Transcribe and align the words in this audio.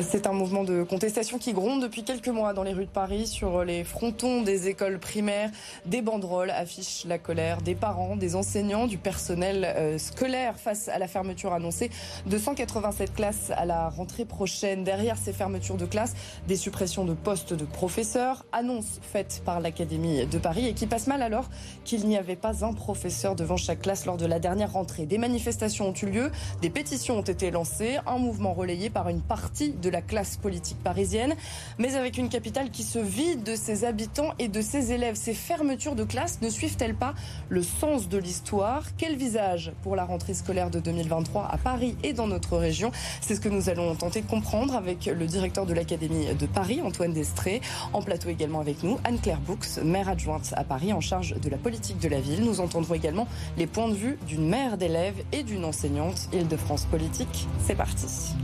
C'est 0.00 0.28
un 0.28 0.32
mouvement 0.32 0.62
de 0.62 0.84
contestation 0.84 1.38
qui 1.38 1.52
gronde 1.52 1.82
depuis 1.82 2.04
quelques 2.04 2.28
mois 2.28 2.52
dans 2.52 2.62
les 2.62 2.72
rues 2.72 2.84
de 2.84 2.90
Paris 2.90 3.26
sur 3.26 3.64
les 3.64 3.82
frontons 3.82 4.42
des 4.42 4.68
écoles 4.68 5.00
primaires. 5.00 5.50
Des 5.86 6.02
banderoles 6.02 6.50
affichent 6.50 7.04
la 7.04 7.18
colère 7.18 7.62
des 7.62 7.74
parents, 7.74 8.14
des 8.14 8.36
enseignants, 8.36 8.86
du 8.86 8.96
personnel 8.96 9.64
euh, 9.64 9.98
scolaire 9.98 10.56
face 10.56 10.88
à 10.88 11.00
la 11.00 11.08
fermeture 11.08 11.52
annoncée 11.52 11.90
de 12.26 12.38
187 12.38 13.12
classes 13.12 13.50
à 13.56 13.64
la 13.64 13.88
rentrée 13.88 14.24
prochaine. 14.24 14.84
Derrière 14.84 15.16
ces 15.16 15.32
fermetures 15.32 15.76
de 15.76 15.84
classes, 15.84 16.14
des 16.46 16.56
suppressions 16.56 17.04
de 17.04 17.14
postes 17.14 17.52
de 17.52 17.64
professeurs, 17.64 18.46
annonce 18.52 19.00
faite 19.02 19.42
par 19.44 19.58
l'Académie 19.58 20.26
de 20.26 20.38
Paris 20.38 20.68
et 20.68 20.74
qui 20.74 20.86
passe 20.86 21.08
mal 21.08 21.22
alors 21.22 21.50
qu'il 21.84 22.06
n'y 22.06 22.16
avait 22.16 22.36
pas 22.36 22.64
un 22.64 22.72
professeur 22.72 23.34
devant 23.34 23.56
chaque 23.56 23.82
classe 23.82 24.06
lors 24.06 24.16
de 24.16 24.26
la 24.26 24.38
dernière 24.38 24.74
rentrée. 24.74 25.06
Des 25.06 25.18
manifestations 25.18 25.88
ont 25.88 25.94
eu 25.94 26.06
lieu, 26.06 26.30
des 26.62 26.70
pétitions 26.70 27.18
ont 27.18 27.22
été 27.22 27.50
lancées, 27.50 27.98
un 28.06 28.18
mouvement 28.18 28.54
relayé 28.54 28.90
par 28.90 29.08
une 29.08 29.22
partie 29.22 29.70
de 29.72 29.87
de 29.88 29.92
la 29.92 30.02
classe 30.02 30.36
politique 30.36 30.76
parisienne, 30.84 31.34
mais 31.78 31.94
avec 31.94 32.18
une 32.18 32.28
capitale 32.28 32.70
qui 32.70 32.82
se 32.82 32.98
vide 32.98 33.42
de 33.42 33.56
ses 33.56 33.86
habitants 33.86 34.34
et 34.38 34.48
de 34.48 34.60
ses 34.60 34.92
élèves. 34.92 35.14
Ces 35.14 35.32
fermetures 35.32 35.94
de 35.94 36.04
classes 36.04 36.40
ne 36.42 36.50
suivent-elles 36.50 36.94
pas 36.94 37.14
le 37.48 37.62
sens 37.62 38.08
de 38.08 38.18
l'histoire? 38.18 38.84
Quel 38.98 39.16
visage 39.16 39.72
pour 39.82 39.96
la 39.96 40.04
rentrée 40.04 40.34
scolaire 40.34 40.70
de 40.70 40.78
2023 40.78 41.48
à 41.50 41.56
Paris 41.56 41.96
et 42.02 42.12
dans 42.12 42.26
notre 42.26 42.58
région? 42.58 42.90
C'est 43.22 43.34
ce 43.34 43.40
que 43.40 43.48
nous 43.48 43.70
allons 43.70 43.94
tenter 43.94 44.20
de 44.20 44.26
comprendre 44.26 44.74
avec 44.74 45.06
le 45.06 45.26
directeur 45.26 45.64
de 45.64 45.72
l'Académie 45.72 46.34
de 46.34 46.46
Paris, 46.46 46.82
Antoine 46.84 47.14
Destré. 47.14 47.62
En 47.94 48.02
plateau 48.02 48.28
également 48.28 48.60
avec 48.60 48.82
nous, 48.82 48.98
Anne-Claire 49.04 49.40
Boux, 49.40 49.58
maire 49.82 50.10
adjointe 50.10 50.52
à 50.54 50.64
Paris 50.64 50.92
en 50.92 51.00
charge 51.00 51.34
de 51.40 51.48
la 51.48 51.56
politique 51.56 51.98
de 51.98 52.08
la 52.08 52.20
ville. 52.20 52.44
Nous 52.44 52.60
entendrons 52.60 52.94
également 52.94 53.26
les 53.56 53.66
points 53.66 53.88
de 53.88 53.94
vue 53.94 54.18
d'une 54.26 54.46
mère 54.48 54.76
d'élèves 54.76 55.22
et 55.32 55.44
d'une 55.44 55.64
enseignante. 55.64 56.28
Île-de-France 56.34 56.84
Politique, 56.90 57.48
c'est 57.66 57.74
parti. 57.74 58.34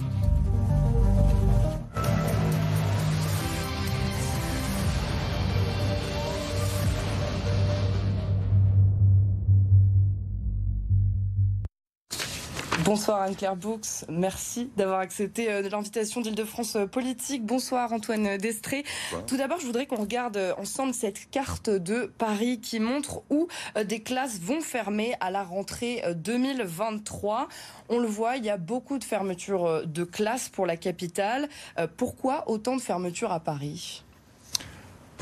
Bonsoir 12.85 13.23
Anne-Claire 13.23 13.57
Boux, 13.57 13.81
merci 14.11 14.71
d'avoir 14.77 14.99
accepté 15.01 15.51
euh, 15.51 15.67
l'invitation 15.71 16.21
d'Île-de-France 16.21 16.77
euh, 16.77 16.87
Politique. 16.87 17.43
Bonsoir 17.47 17.91
Antoine 17.95 18.37
Destré. 18.37 18.85
Tout 19.27 19.39
d'abord, 19.39 19.59
je 19.59 19.65
voudrais 19.65 19.87
qu'on 19.87 19.97
regarde 19.97 20.37
euh, 20.37 20.53
ensemble 20.59 20.93
cette 20.93 21.31
carte 21.31 21.71
de 21.71 22.13
Paris 22.19 22.61
qui 22.61 22.81
montre 22.81 23.23
où 23.31 23.49
des 23.87 24.01
classes 24.01 24.39
vont 24.39 24.61
fermer 24.61 25.15
à 25.21 25.31
la 25.31 25.45
rentrée 25.45 26.03
2023. 26.15 27.49
On 27.89 27.99
le 28.01 28.07
voit, 28.07 28.37
il 28.37 28.45
y 28.45 28.51
a 28.51 28.59
beaucoup 28.59 28.99
de 28.99 29.05
fermetures 29.05 29.87
de 29.87 30.05
classes 30.05 30.51
pour 30.51 30.67
la 30.67 30.77
capitale. 30.77 31.49
Pourquoi 31.97 32.45
autant 32.51 32.77
de 32.77 32.83
fermetures 32.83 33.33
à 33.33 33.41
Paris? 33.41 34.05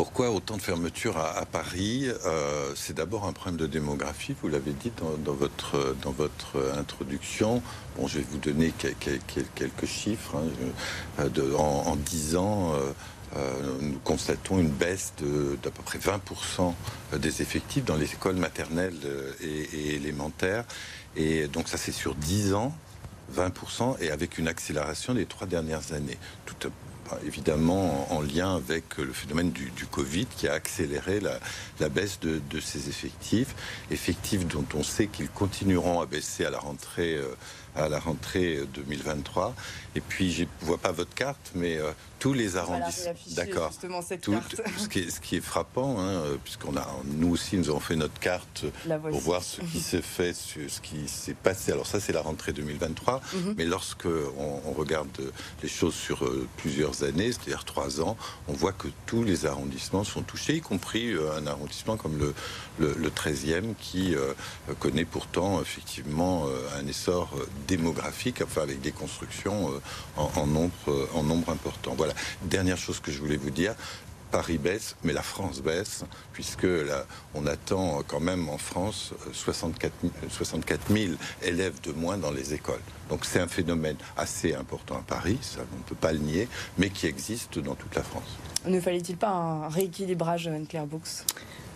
Pourquoi 0.02 0.32
autant 0.32 0.56
de 0.56 0.62
fermetures 0.62 1.16
à, 1.16 1.46
Paris 1.46 2.08
euh, 2.26 2.72
C'est 2.74 2.94
d'abord 2.96 3.24
un 3.24 3.32
problème 3.32 3.56
de 3.56 3.68
démographie, 3.68 4.34
vous 4.42 4.48
l'avez 4.48 4.72
dit 4.72 4.90
dans, 4.96 5.32
votre, 5.32 5.94
dans 6.02 6.10
votre 6.10 6.74
introduction. 6.76 7.62
Bon, 7.96 8.08
je 8.08 8.18
vais 8.18 8.24
vous 8.28 8.38
donner 8.38 8.72
quelques, 8.72 9.86
chiffres. 9.86 10.34
Hein. 11.18 11.28
De, 11.28 11.54
en, 11.54 11.94
10 11.94 12.34
ans, 12.34 12.72
euh, 13.36 13.78
nous 13.80 14.00
constatons 14.00 14.58
une 14.58 14.70
baisse 14.70 15.12
d'à 15.62 15.70
peu 15.70 15.82
près 15.84 16.00
20% 16.00 16.74
des 17.18 17.40
effectifs 17.40 17.84
dans 17.84 17.94
les 17.94 18.12
écoles 18.12 18.34
maternelles 18.34 18.98
et, 19.40 19.94
élémentaires. 19.94 20.64
Et 21.14 21.46
donc 21.46 21.68
ça, 21.68 21.76
c'est 21.76 21.92
sur 21.92 22.16
10 22.16 22.54
ans. 22.54 22.76
20% 23.32 23.98
et 24.00 24.10
avec 24.10 24.36
une 24.36 24.48
accélération 24.48 25.14
des 25.14 25.26
trois 25.26 25.46
dernières 25.46 25.92
années. 25.92 26.18
Tout, 26.44 26.72
évidemment 27.26 28.12
en, 28.12 28.20
lien 28.20 28.56
avec 28.56 28.98
le 28.98 29.12
phénomène 29.12 29.50
du, 29.50 29.70
Covid 29.90 30.26
qui 30.26 30.48
a 30.48 30.54
accéléré 30.54 31.20
la, 31.20 31.88
baisse 31.88 32.20
de, 32.20 32.60
ces 32.60 32.88
effectifs, 32.88 33.54
effectifs 33.90 34.46
dont 34.46 34.66
on 34.74 34.82
sait 34.82 35.06
qu'ils 35.06 35.28
continueront 35.28 36.00
à 36.00 36.06
baisser 36.06 36.44
à 36.44 36.50
la 36.50 36.58
rentrée. 36.58 37.16
Euh, 37.16 37.34
à 37.74 37.88
la 37.88 37.98
rentrée 37.98 38.60
2023. 38.74 39.54
Et 39.94 40.00
puis, 40.00 40.32
je 40.32 40.42
ne 40.42 40.48
vois 40.62 40.78
pas 40.78 40.92
votre 40.92 41.14
carte, 41.14 41.52
mais 41.54 41.76
euh, 41.76 41.92
tous 42.22 42.34
les 42.34 42.56
arrondissements. 42.56 43.14
D'accord. 43.32 43.72
Tout, 44.22 44.36
ce, 44.78 44.88
qui 44.88 45.00
est, 45.00 45.10
ce 45.10 45.20
qui 45.20 45.34
est 45.34 45.40
frappant, 45.40 45.98
hein, 45.98 46.08
euh, 46.08 46.36
puisqu'on 46.42 46.76
a, 46.76 46.86
nous 47.04 47.32
aussi, 47.32 47.56
nous 47.56 47.68
avons 47.68 47.80
fait 47.80 47.96
notre 47.96 48.20
carte 48.20 48.64
pour 48.86 49.18
voir 49.18 49.42
ce 49.42 49.60
qui 49.60 49.80
s'est 49.90 50.02
fait, 50.02 50.32
ce 50.32 50.80
qui 50.80 51.08
s'est 51.08 51.34
passé. 51.34 51.72
Alors 51.72 51.88
ça, 51.88 51.98
c'est 51.98 52.12
la 52.12 52.22
rentrée 52.22 52.52
2023. 52.52 53.20
Mhm. 53.34 53.54
Mais 53.58 53.64
lorsque 53.64 54.06
on, 54.06 54.70
regarde 54.72 55.32
les 55.64 55.68
choses 55.68 55.94
sur 55.94 56.24
euh, 56.24 56.46
plusieurs 56.58 57.02
années, 57.02 57.32
c'est-à-dire 57.32 57.64
trois 57.64 58.00
ans, 58.00 58.16
on 58.46 58.52
voit 58.52 58.72
que 58.72 58.86
tous 59.06 59.24
les 59.24 59.44
arrondissements 59.44 60.04
sont 60.04 60.22
touchés, 60.22 60.54
y 60.54 60.60
compris 60.60 61.10
euh, 61.10 61.36
un 61.36 61.48
arrondissement 61.48 61.96
comme 61.96 62.18
le, 62.18 62.34
le, 62.78 63.10
13e, 63.10 63.74
qui 63.80 64.14
connaît 64.78 65.04
pourtant 65.04 65.60
effectivement 65.60 66.46
un 66.78 66.86
essor 66.86 67.34
démographique, 67.68 68.42
enfin 68.42 68.62
avec 68.62 68.80
des 68.80 68.92
constructions 68.92 69.70
en, 70.16 70.30
en 70.36 70.46
nombre, 70.46 71.08
en 71.14 71.22
nombre 71.22 71.50
important. 71.50 71.94
Voilà. 71.96 72.14
Dernière 72.42 72.78
chose 72.78 73.00
que 73.00 73.12
je 73.12 73.18
voulais 73.18 73.36
vous 73.36 73.50
dire, 73.50 73.74
Paris 74.32 74.56
baisse, 74.56 74.96
mais 75.04 75.12
la 75.12 75.22
France 75.22 75.60
baisse, 75.60 76.04
puisque 76.32 76.66
on 77.34 77.46
attend 77.46 78.02
quand 78.08 78.18
même 78.18 78.48
en 78.48 78.56
France 78.56 79.12
64 79.32 79.92
000, 80.90 81.12
élèves 81.42 81.80
de 81.82 81.92
moins 81.92 82.16
dans 82.16 82.30
les 82.30 82.54
écoles. 82.54 82.80
Donc 83.10 83.26
c'est 83.26 83.40
un 83.40 83.46
phénomène 83.46 83.96
assez 84.16 84.54
important 84.54 84.96
à 84.96 85.02
Paris, 85.02 85.38
ça 85.42 85.60
on 85.74 85.76
ne 85.76 85.82
peut 85.82 85.94
pas 85.94 86.12
le 86.12 86.18
nier, 86.18 86.48
mais 86.78 86.88
qui 86.88 87.06
existe 87.06 87.58
dans 87.58 87.74
toute 87.74 87.94
la 87.94 88.02
France. 88.02 88.38
Ne 88.66 88.80
fallait-il 88.80 89.18
pas 89.18 89.28
un 89.28 89.68
rééquilibrage, 89.68 90.48
Anne-Claire 90.48 90.86
Boux 90.86 91.02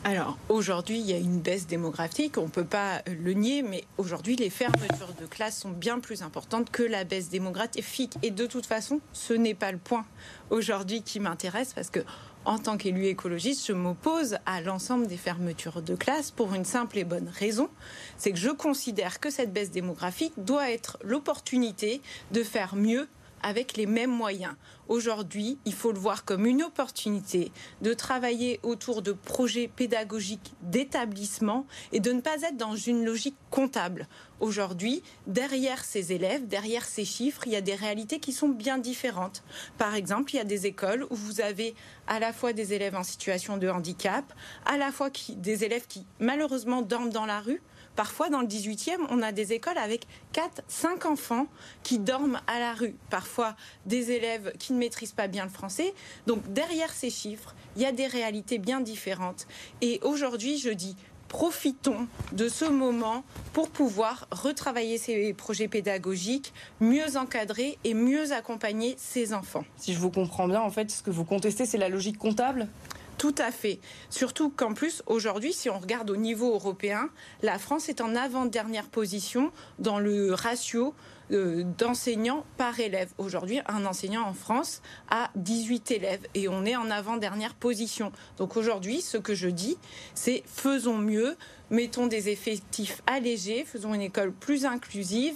alors 0.06 0.39
aujourd'hui, 0.49 1.00
il 1.00 1.11
y 1.11 1.15
a 1.15 1.17
une 1.17 1.41
baisse 1.41 1.67
démographique, 1.67 2.39
on 2.39 2.44
ne 2.44 2.49
peut 2.49 2.65
pas 2.65 3.03
le 3.09 3.33
nier, 3.33 3.62
mais 3.62 3.83
aujourd'hui, 3.99 4.37
les 4.37 4.50
fermetures 4.50 5.12
de 5.21 5.27
classes 5.27 5.59
sont 5.59 5.71
bien 5.71 5.99
plus 5.99 6.22
importantes 6.22 6.71
que 6.71 6.84
la 6.84 7.03
baisse 7.03 7.28
démographique. 7.28 8.15
Et 8.22 8.31
de 8.31 8.47
toute 8.47 8.67
façon, 8.67 9.00
ce 9.12 9.33
n'est 9.33 9.56
pas 9.56 9.72
le 9.72 9.78
point 9.78 10.06
aujourd'hui 10.50 11.03
qui 11.03 11.19
m'intéresse 11.19 11.72
parce 11.75 11.91
que 11.91 11.99
en 12.44 12.61
tant 12.61 12.77
qu'élu 12.77 13.06
écologiste, 13.06 13.67
je 13.67 13.72
m'oppose 13.72 14.39
à 14.47 14.61
l'ensemble 14.61 15.09
des 15.09 15.17
fermetures 15.17 15.83
de 15.83 15.97
classes 15.97 16.31
pour 16.31 16.55
une 16.55 16.65
simple 16.65 16.99
et 16.99 17.05
bonne 17.05 17.28
raison, 17.28 17.69
c'est 18.17 18.31
que 18.31 18.38
je 18.38 18.50
considère 18.50 19.19
que 19.19 19.31
cette 19.31 19.53
baisse 19.53 19.73
démographique 19.73 20.34
doit 20.37 20.71
être 20.71 20.99
l'opportunité 21.03 22.00
de 22.31 22.44
faire 22.44 22.77
mieux 22.77 23.09
avec 23.46 23.76
les 23.76 23.86
mêmes 23.86 24.10
moyens. 24.10 24.56
Aujourd'hui, 24.88 25.56
il 25.66 25.72
faut 25.72 25.92
le 25.92 26.00
voir 26.00 26.24
comme 26.24 26.46
une 26.46 26.64
opportunité 26.64 27.52
de 27.80 27.94
travailler 27.94 28.58
autour 28.64 29.02
de 29.02 29.12
projets 29.12 29.68
pédagogiques 29.68 30.54
d'établissement 30.62 31.64
et 31.92 32.00
de 32.00 32.10
ne 32.10 32.20
pas 32.20 32.42
être 32.42 32.56
dans 32.56 32.74
une 32.74 33.04
logique 33.04 33.36
comptable. 33.52 34.08
Aujourd'hui, 34.40 35.00
derrière 35.28 35.84
ces 35.84 36.12
élèves, 36.12 36.48
derrière 36.48 36.84
ces 36.84 37.04
chiffres, 37.04 37.42
il 37.46 37.52
y 37.52 37.56
a 37.56 37.60
des 37.60 37.76
réalités 37.76 38.18
qui 38.18 38.32
sont 38.32 38.48
bien 38.48 38.78
différentes. 38.78 39.44
Par 39.78 39.94
exemple, 39.94 40.34
il 40.34 40.38
y 40.38 40.40
a 40.40 40.44
des 40.44 40.66
écoles 40.66 41.06
où 41.10 41.14
vous 41.14 41.40
avez 41.40 41.76
à 42.08 42.18
la 42.18 42.32
fois 42.32 42.52
des 42.52 42.74
élèves 42.74 42.96
en 42.96 43.04
situation 43.04 43.58
de 43.58 43.68
handicap, 43.68 44.24
à 44.64 44.76
la 44.76 44.90
fois 44.90 45.10
des 45.36 45.62
élèves 45.62 45.86
qui 45.86 46.04
malheureusement 46.18 46.82
dorment 46.82 47.10
dans 47.10 47.26
la 47.26 47.38
rue, 47.38 47.62
Parfois, 47.96 48.28
dans 48.28 48.42
le 48.42 48.46
18e, 48.46 48.98
on 49.08 49.22
a 49.22 49.32
des 49.32 49.54
écoles 49.54 49.78
avec 49.78 50.06
4, 50.32 50.62
5 50.68 51.06
enfants 51.06 51.46
qui 51.82 51.98
dorment 51.98 52.40
à 52.46 52.60
la 52.60 52.75
rue. 52.75 52.94
Parfois, 53.10 53.56
des 53.87 54.12
élèves 54.12 54.52
qui 54.58 54.75
ne 54.75 54.78
maîtrisent 54.78 55.12
pas 55.12 55.28
bien 55.28 55.44
le 55.44 55.50
français. 55.50 55.94
Donc, 56.26 56.52
derrière 56.52 56.93
ces 56.93 57.10
chiffres, 57.10 57.54
il 57.75 57.82
y 57.82 57.87
a 57.87 57.93
des 57.93 58.06
réalités 58.06 58.58
bien 58.58 58.81
différentes. 58.81 59.46
Et 59.81 59.98
aujourd'hui, 60.02 60.58
je 60.58 60.69
dis, 60.69 60.94
profitons 61.28 62.06
de 62.32 62.48
ce 62.48 62.66
moment 62.66 63.25
pour 63.52 63.70
pouvoir 63.70 64.28
retravailler 64.31 64.99
ces 64.99 65.32
projets 65.32 65.69
pédagogiques, 65.69 66.52
mieux 66.81 67.16
encadrer 67.16 67.78
et 67.84 67.94
mieux 67.94 68.32
accompagner 68.32 68.94
ces 68.99 69.32
enfants. 69.32 69.64
Si 69.76 69.94
je 69.94 69.99
vous 69.99 70.10
comprends 70.10 70.49
bien, 70.49 70.60
en 70.60 70.70
fait, 70.70 70.90
ce 70.90 71.02
que 71.02 71.10
vous 71.10 71.25
contestez, 71.25 71.66
c'est 71.66 71.78
la 71.78 71.88
logique 71.88 72.19
comptable? 72.19 72.69
Tout 73.18 73.34
à 73.38 73.50
fait. 73.50 73.80
Surtout 74.10 74.50
qu'en 74.50 74.74
plus, 74.74 75.02
aujourd'hui, 75.06 75.52
si 75.52 75.70
on 75.70 75.78
regarde 75.78 76.10
au 76.10 76.16
niveau 76.16 76.52
européen, 76.54 77.08
la 77.42 77.58
France 77.58 77.88
est 77.88 78.00
en 78.00 78.14
avant-dernière 78.14 78.88
position 78.88 79.52
dans 79.78 79.98
le 79.98 80.32
ratio 80.34 80.94
euh, 81.32 81.64
d'enseignants 81.76 82.44
par 82.56 82.78
élève. 82.78 83.12
Aujourd'hui, 83.18 83.58
un 83.66 83.84
enseignant 83.84 84.22
en 84.22 84.32
France 84.32 84.80
a 85.10 85.30
18 85.34 85.90
élèves 85.90 86.26
et 86.34 86.48
on 86.48 86.64
est 86.64 86.76
en 86.76 86.88
avant-dernière 86.88 87.54
position. 87.54 88.12
Donc 88.36 88.56
aujourd'hui, 88.56 89.00
ce 89.00 89.16
que 89.16 89.34
je 89.34 89.48
dis, 89.48 89.76
c'est 90.14 90.44
faisons 90.46 90.98
mieux, 90.98 91.36
mettons 91.70 92.06
des 92.06 92.28
effectifs 92.28 93.02
allégés, 93.08 93.64
faisons 93.64 93.92
une 93.92 94.02
école 94.02 94.30
plus 94.30 94.64
inclusive 94.66 95.34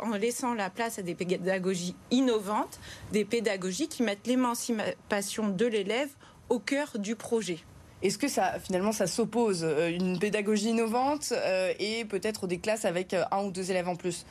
en 0.00 0.10
laissant 0.16 0.54
la 0.54 0.70
place 0.70 0.98
à 0.98 1.02
des 1.02 1.14
pédagogies 1.14 1.94
innovantes, 2.10 2.80
des 3.12 3.26
pédagogies 3.26 3.88
qui 3.88 4.02
mettent 4.02 4.26
l'émancipation 4.26 5.48
de 5.48 5.66
l'élève 5.66 6.08
au 6.48 6.58
cœur 6.58 6.98
du 6.98 7.16
projet. 7.16 7.58
Est-ce 8.02 8.16
que 8.16 8.28
ça, 8.28 8.60
finalement, 8.60 8.92
ça 8.92 9.08
s'oppose 9.08 9.64
Une 9.64 10.20
pédagogie 10.20 10.68
innovante 10.68 11.32
et 11.80 12.04
peut-être 12.04 12.46
des 12.46 12.58
classes 12.58 12.84
avec 12.84 13.12
un 13.12 13.42
ou 13.42 13.50
deux 13.50 13.72
élèves 13.72 13.88
en 13.88 13.96
plus? 13.96 14.24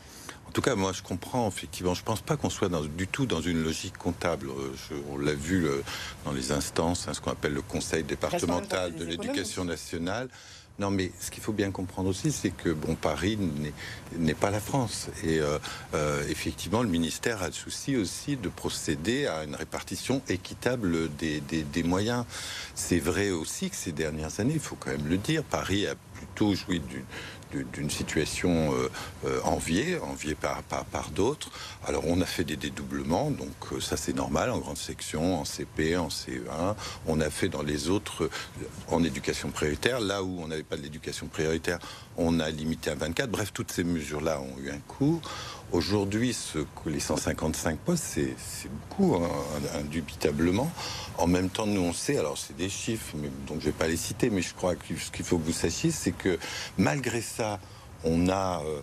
En 0.47 0.51
tout 0.51 0.61
cas, 0.61 0.75
moi, 0.75 0.93
je 0.93 1.01
comprends 1.01 1.49
effectivement. 1.49 1.93
Je 1.93 1.99
ne 1.99 2.05
pense 2.05 2.21
pas 2.21 2.37
qu'on 2.37 2.49
soit 2.49 2.69
du 2.95 3.07
tout 3.07 3.25
dans 3.25 3.41
une 3.41 3.61
logique 3.61 3.97
comptable. 3.97 4.47
on 5.11 5.17
l'a 5.17 5.33
vu 5.33 5.67
dans 6.23 6.31
les 6.31 6.53
instances, 6.53 7.09
hein, 7.09 7.13
ce 7.13 7.19
qu'on 7.19 7.31
appelle 7.31 7.53
le 7.53 7.61
Conseil 7.61 8.03
départemental 8.05 8.95
de 8.95 9.03
l'éducation 9.03 9.65
nationale. 9.65 10.29
Non, 10.79 10.91
mais 10.91 11.11
ce 11.19 11.31
qu'il 11.31 11.41
faut 11.41 11.53
bien 11.53 11.71
comprendre 11.71 12.07
aussi, 12.07 12.31
c'est 12.31 12.51
que 12.51 12.69
bon, 12.69 12.93
Paris 12.93 13.37
n'est 14.15 14.33
pas 14.35 14.51
la 14.51 14.59
France. 14.59 15.07
Et 15.23 15.39
euh, 15.39 15.57
euh, 15.95 16.23
effectivement, 16.29 16.83
le 16.83 16.89
ministère 16.89 17.41
a 17.41 17.47
le 17.47 17.53
souci 17.53 17.95
aussi 17.95 18.37
de 18.37 18.47
procéder 18.47 19.25
à 19.25 19.43
une 19.43 19.55
répartition 19.55 20.21
équitable 20.29 21.09
des, 21.15 21.41
des 21.41 21.83
moyens. 21.83 22.25
C'est 22.75 22.99
vrai 22.99 23.31
aussi 23.31 23.71
que 23.71 23.75
ces 23.75 23.91
dernières 23.91 24.39
années, 24.39 24.53
il 24.53 24.59
faut 24.59 24.75
quand 24.75 24.91
même 24.91 25.07
le 25.07 25.17
dire, 25.17 25.43
Paris 25.43 25.87
a 25.87 25.95
plutôt 26.13 26.53
joui 26.53 26.79
d'une 26.79 27.03
d'une 27.51 27.89
situation 27.89 28.73
euh, 28.73 28.89
euh, 29.25 29.39
enviée, 29.43 29.97
enviée 29.99 30.35
par, 30.35 30.63
par, 30.63 31.09
d'autres. 31.11 31.49
Alors 31.85 32.03
on 32.05 32.19
a 32.21 32.25
fait 32.25 32.43
des 32.43 32.57
dédoublements, 32.57 33.31
donc 33.31 33.55
euh, 33.71 33.79
ça 33.79 33.97
c'est 33.97 34.15
normal 34.15 34.49
en 34.49 34.57
grande 34.57 34.77
section, 34.77 35.39
en 35.39 35.45
CP, 35.45 35.97
en 35.97 36.09
CE1. 36.09 36.75
On 37.07 37.21
a 37.21 37.29
fait 37.29 37.49
dans 37.49 37.63
les 37.63 37.89
autres 37.89 38.29
en 38.89 39.03
éducation 39.03 39.49
prioritaire, 39.49 39.99
là 39.99 40.23
où 40.23 40.39
on 40.41 40.47
n'avait 40.47 40.63
pas 40.63 40.77
de 40.77 40.81
l'éducation 40.81 41.27
prioritaire, 41.27 41.79
on 42.17 42.39
a 42.39 42.49
limité 42.49 42.89
à 42.89 42.95
24. 42.95 43.29
Bref, 43.29 43.51
toutes 43.53 43.71
ces 43.71 43.83
mesures-là 43.83 44.41
ont 44.41 44.59
eu 44.59 44.69
un 44.71 44.79
coût. 44.79 45.21
Aujourd'hui, 45.73 46.35
les 46.85 46.99
155 46.99 47.77
postes, 47.79 48.03
c'est 48.37 48.69
beaucoup, 48.69 49.15
hein, 49.15 49.29
indubitablement. 49.75 50.71
En 51.17 51.27
même 51.27 51.49
temps, 51.49 51.65
nous, 51.65 51.81
on 51.81 51.93
sait, 51.93 52.17
alors 52.17 52.37
c'est 52.37 52.55
des 52.55 52.69
chiffres, 52.69 53.15
mais, 53.15 53.29
donc 53.47 53.59
je 53.59 53.67
ne 53.67 53.71
vais 53.71 53.77
pas 53.77 53.87
les 53.87 53.97
citer, 53.97 54.29
mais 54.29 54.41
je 54.41 54.53
crois 54.53 54.75
que 54.75 54.95
ce 54.95 55.11
qu'il 55.11 55.25
faut 55.25 55.37
que 55.37 55.45
vous 55.45 55.51
sachiez, 55.51 55.91
c'est 55.91 56.13
que 56.13 56.39
malgré 56.77 57.21
ça, 57.21 57.59
on 58.05 58.29
a 58.29 58.63
euh, 58.65 58.81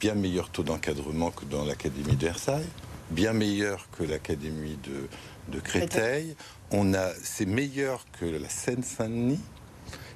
bien 0.00 0.14
meilleur 0.14 0.50
taux 0.50 0.64
d'encadrement 0.64 1.30
que 1.30 1.44
dans 1.44 1.64
l'Académie 1.64 2.16
de 2.16 2.26
Versailles, 2.26 2.66
bien 3.10 3.32
meilleur 3.32 3.86
que 3.96 4.02
l'Académie 4.02 4.78
de, 4.82 5.08
de 5.50 5.60
Créteil. 5.60 6.34
On 6.72 6.94
a, 6.94 7.10
c'est 7.22 7.46
meilleur 7.46 8.04
que 8.18 8.24
la 8.24 8.48
Seine-Saint-Denis 8.48 9.40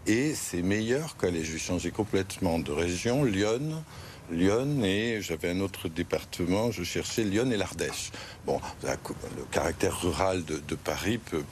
et 0.07 0.35
c'est 0.35 0.63
meilleur 0.63 1.17
qu'aller, 1.17 1.45
je 1.45 1.53
vais 1.53 1.59
changer 1.59 1.91
complètement 1.91 2.59
de 2.59 2.73
région, 2.73 3.25
Lyon, 3.25 3.83
Lyon 4.31 4.83
et 4.83 5.21
j'avais 5.21 5.51
un 5.51 5.61
autre 5.61 5.89
département, 5.89 6.71
je 6.71 6.83
cherchais 6.83 7.25
Lyon 7.25 7.51
et 7.51 7.57
l'Ardèche. 7.57 8.11
Bon, 8.47 8.61
le 8.83 9.45
caractère 9.51 10.01
rural 10.01 10.45
de, 10.45 10.75
Paris 10.75 11.19
peut, 11.19 11.45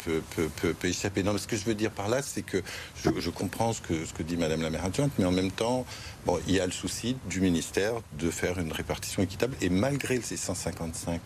échapper. 0.85 1.23
Non, 1.23 1.33
mais 1.33 1.39
ce 1.39 1.47
que 1.47 1.57
je 1.57 1.65
veux 1.65 1.75
dire 1.75 1.91
par 1.91 2.09
là, 2.09 2.23
c'est 2.23 2.43
que 2.43 2.63
je, 3.03 3.31
comprends 3.31 3.73
ce 3.73 3.81
que, 3.81 4.23
dit 4.23 4.37
Madame 4.37 4.63
la 4.63 4.71
maire 4.71 4.85
adjointe, 4.85 5.13
mais 5.19 5.25
en 5.25 5.33
même 5.33 5.51
temps, 5.51 5.85
bon, 6.25 6.39
il 6.47 6.55
y 6.55 6.61
a 6.61 6.67
le 6.67 6.73
souci 6.73 7.17
du 7.29 7.41
ministère 7.41 7.95
de 8.19 8.31
faire 8.31 8.59
une 8.59 8.73
répartition 8.73 9.23
équitable. 9.23 9.55
Et 9.61 9.69
malgré 9.69 10.21
ces 10.21 10.37
155 10.37 11.21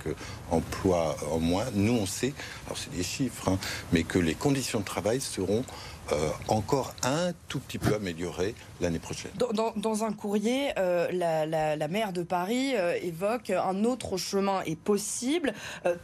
emplois 0.51 1.17
en 1.31 1.39
moins, 1.39 1.67
nous 1.75 1.95
on 1.95 2.07
sait, 2.07 2.35
alors 2.67 2.79
c'est 2.79 2.95
des 2.95 3.05
chiffres, 3.05 3.49
hein, 3.49 3.59
mais 3.93 4.03
que 4.03 4.19
les 4.19 4.35
conditions 4.35 4.81
de 4.81 4.85
travail 4.85 5.21
seront 5.21 5.65
euh, 6.13 6.31
encore 6.47 6.95
un 7.03 7.33
tout 7.49 7.59
petit 7.59 7.79
peu 7.79 7.95
amélioré 7.95 8.55
l'année 8.81 9.01
prochaine. 9.01 9.33
Dans, 9.35 10.05
un 10.05 10.13
courrier, 10.13 10.71
euh, 10.79 11.09
la, 11.11 11.89
maire 11.89 12.13
de 12.13 12.23
Paris 12.23 12.75
euh, 12.77 12.97
évoque 13.03 13.51
un 13.51 13.85
autre 13.85 14.17
chemin 14.17 14.63
est 14.67 14.79
possible. 14.79 15.53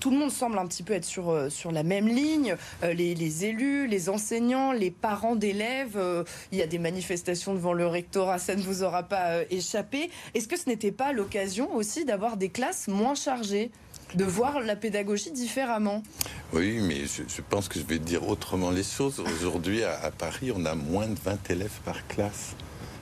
tout 0.01 0.11
le 0.11 0.19
monde 0.19 0.33
semble 0.33 0.59
un 0.59 0.67
petit 0.67 0.83
peu 0.83 0.95
être 0.95 1.05
sur, 1.05 1.51
sur 1.51 1.71
la 1.71 1.85
même 1.85 2.09
ligne. 2.09 2.57
Les, 2.83 3.45
élus, 3.45 3.87
les 3.87 4.09
enseignants, 4.09 4.73
les 4.73 4.91
parents 4.91 5.37
d'élèves. 5.37 5.99
il 6.51 6.59
y 6.59 6.63
a 6.63 6.67
des 6.67 6.79
manifestations 6.79 7.55
devant 7.55 7.73
le 7.73 7.87
rectorat, 7.87 8.39
ça 8.39 8.57
ne 8.57 8.63
vous 8.63 8.83
aura 8.83 9.05
pas 9.05 9.43
échappé. 9.51 10.11
Est-ce 10.35 10.49
que 10.49 10.59
ce 10.59 10.69
n'était 10.69 10.93
pas 10.93 11.13
l'occasion 11.13 11.75
aussi 11.75 12.05
d'avoir 12.05 12.37
des 12.37 12.49
classes 12.49 12.89
moins 12.89 13.15
chargées? 13.15 13.71
De 14.14 14.25
voir 14.25 14.61
la 14.61 14.76
pédagogie 14.76 15.31
différemment. 15.31 16.03
Oui, 16.53 16.81
mais 16.82 17.03
je, 17.06 17.43
pense 17.43 17.69
que 17.69 17.79
je 17.79 17.85
vais 17.85 17.99
dire 17.99 18.29
autrement 18.29 18.70
les 18.70 18.82
choses. 18.82 19.20
Aujourd'hui, 19.20 19.82
à, 19.85 20.11
Paris, 20.17 20.53
on 20.55 20.64
a 20.64 20.75
moins 20.75 21.06
de 21.06 21.19
20 21.25 21.50
élèves 21.50 21.81
par 21.85 22.06
classe. 22.09 22.55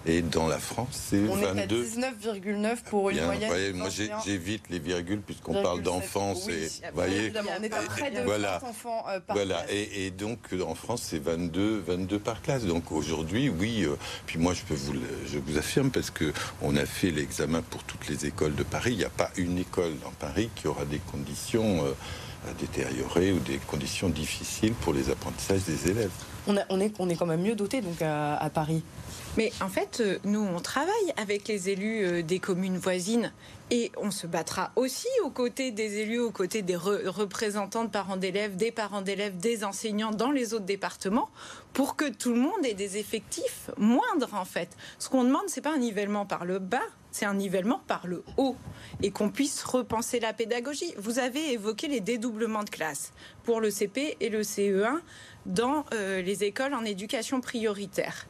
Et 0.07 0.23
dans 0.23 0.49
la 0.49 0.59
France, 0.59 1.09
c'est 1.11 1.19
22. 1.19 1.85
19,9 1.85 2.77
pour 2.89 3.11
une 3.11 3.23
moyenne. 3.25 3.77
moi, 3.77 3.89
j'évite 4.25 4.65
les 4.71 4.79
virgules 4.79 5.21
puisqu'on 5.21 5.63
parle 5.63 5.83
d'enfance. 5.83 6.49
et, 6.49 6.69
voyez, 6.95 7.33
on 7.59 7.63
est 7.63 7.73
à 7.73 7.83
près 7.83 8.11
de 8.11 8.21
voilà, 8.23 8.61
enfants 8.65 9.05
euh, 9.09 9.21
par 9.21 9.37
voilà. 9.37 9.65
Et, 9.71 10.07
et, 10.07 10.11
donc, 10.11 10.39
en 10.67 10.75
France, 10.75 11.03
c'est 11.05 11.23
22, 11.23 11.85
22 11.87 12.19
par 12.19 12.41
classe. 12.41 12.65
Donc 12.65 12.93
aujourd'hui, 12.93 13.51
oui. 13.51 13.85
Euh, 13.85 13.97
puis 14.27 14.39
moi, 14.39 14.55
je 14.55 14.63
peux 14.63 14.75
vous, 14.75 14.95
je 15.31 15.39
vous 15.39 15.59
affirme 15.59 15.91
parce 15.91 16.11
que 16.11 16.33
on 16.63 16.77
a 16.77 16.87
fait 16.87 17.11
l'examen 17.11 17.63
pour 17.63 17.85
toutes 17.85 18.09
les 18.09 18.27
écoles 18.27 18.55
de 18.55 18.63
Paris. 18.63 18.93
Il 18.93 18.99
n'y 18.99 19.05
a 19.05 19.11
pas 19.11 19.31
une 19.37 19.59
école 19.59 19.93
dans 20.03 20.13
Paris 20.13 20.49
qui 20.55 20.67
aura 20.67 20.85
des 20.85 21.01
conditions. 21.11 21.85
Euh, 21.85 21.93
à 22.49 22.55
détériorer 22.55 23.33
ou 23.33 23.39
des 23.39 23.59
conditions 23.59 24.09
difficiles 24.09 24.73
pour 24.73 24.95
les 24.95 25.11
apprentissages 25.11 25.65
des 25.65 25.91
élèves. 25.91 26.11
On, 26.47 26.81
est, 26.81 27.17
quand 27.17 27.27
même 27.27 27.43
mieux 27.43 27.55
doté 27.55 27.81
donc 27.81 28.03
à 28.03 28.51
Paris 28.53 28.83
mais 29.37 29.53
en 29.61 29.69
fait, 29.69 30.01
euh, 30.01 30.19
nous, 30.25 30.41
on 30.41 30.61
travaille 30.61 31.15
avec 31.17 31.47
les 31.47 31.71
élus 31.71 32.05
euh, 32.05 32.23
des 32.23 32.41
communes 32.41 32.77
voisines 32.77 33.33
et 33.71 33.93
on 33.97 34.11
se 34.11 34.27
battra 34.27 34.73
aussi 34.75 35.07
aux 35.25 35.31
côtés 35.31 35.71
des 35.71 35.99
élus, 35.99 36.19
aux 36.19 36.33
côtés 36.33 36.63
des 36.63 36.75
représentants 36.75 37.85
de 37.85 37.91
parents 37.91 38.17
d'élèves, 38.17 38.57
des 38.57 38.73
parents 38.73 39.03
d'élèves, 39.03 39.37
des 39.39 39.63
enseignants 39.63 40.11
dans 40.11 40.33
les 40.33 40.53
autres 40.53 40.65
départements 40.65 41.31
pour 41.73 41.95
que 41.95 42.09
tout 42.09 42.33
le 42.33 42.41
monde 42.41 42.65
ait 42.65 42.75
des 42.75 42.97
effectifs 42.97 43.71
moindres 43.79 44.35
en 44.35 44.45
fait. 44.45 44.71
Ce 44.99 45.09
qu'on 45.09 45.23
demande, 45.23 45.45
c'est 45.47 45.61
pas 45.61 45.75
un 45.75 45.79
nivellement 45.79 46.27
par 46.27 46.45
le 46.45 46.59
bas, 46.59 46.79
c'est 47.13 47.25
un 47.25 47.35
nivellement 47.35 47.81
par 47.87 48.07
le 48.07 48.25
haut 48.37 48.57
et 49.03 49.11
qu'on 49.11 49.31
puisse 49.31 49.63
repenser 49.63 50.21
la 50.21 50.33
pédagogie. 50.33 50.95
Vous 50.99 51.19
avez 51.19 51.53
évoqué 51.53 51.89
les 51.89 52.01
dédoublements 52.01 52.65
de 52.65 52.71
classe 52.71 53.13
pour 53.45 53.61
le 53.61 53.71
CP 53.71 54.17
et 54.21 54.29
le 54.29 54.43
CE1 54.43 55.01
dans 55.47 55.85
euh, 55.93 56.23
les 56.23 56.45
écoles 56.45 56.75
en 56.75 56.85
éducation 56.85 57.41
prioritaire 57.41 58.27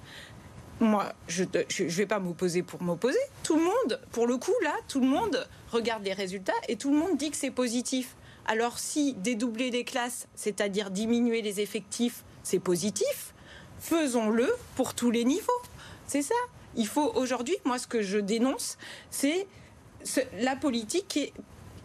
moi, 0.81 1.13
je 1.29 1.45
ne 1.45 1.89
vais 1.91 2.07
pas 2.07 2.19
m'opposer 2.19 2.63
pour 2.63 2.83
m'opposer. 2.83 3.19
Tout 3.43 3.57
le 3.57 3.63
monde, 3.63 4.01
pour 4.13 4.27
le 4.27 4.39
coup, 4.39 4.55
là, 4.63 4.75
tout 4.89 5.01
le 5.01 5.07
monde 5.07 5.47
regarde 5.71 6.03
les 6.05 6.15
résultats 6.15 6.55
et 6.69 6.77
tout 6.77 6.91
le 6.91 6.97
monde 6.97 7.19
dit 7.19 7.31
que 7.31 7.37
c'est 7.37 7.51
positif. 7.51 8.17
Alors 8.47 8.79
si 8.79 9.13
dédoubler 9.15 9.71
des 9.71 9.85
classes, 9.85 10.27
c'est-à-dire 10.35 10.91
diminuer 10.91 11.43
les 11.43 11.61
effectifs, 11.61 12.25
c'est 12.43 12.59
positif, 12.59 13.35
faisons-le 13.79 14.49
pour 14.75 14.95
tous 14.95 15.11
les 15.11 15.25
niveaux. 15.25 15.53
C'est 16.07 16.23
ça. 16.23 16.35
Il 16.77 16.87
faut 16.87 17.13
aujourd'hui, 17.15 17.57
moi 17.65 17.79
ce 17.79 17.87
que 17.87 18.03
je 18.03 18.19
dénonce, 18.19 18.79
c'est 19.11 19.47
la 20.39 20.57
politique 20.57 21.09
qui 21.09 21.21
est 21.21 21.33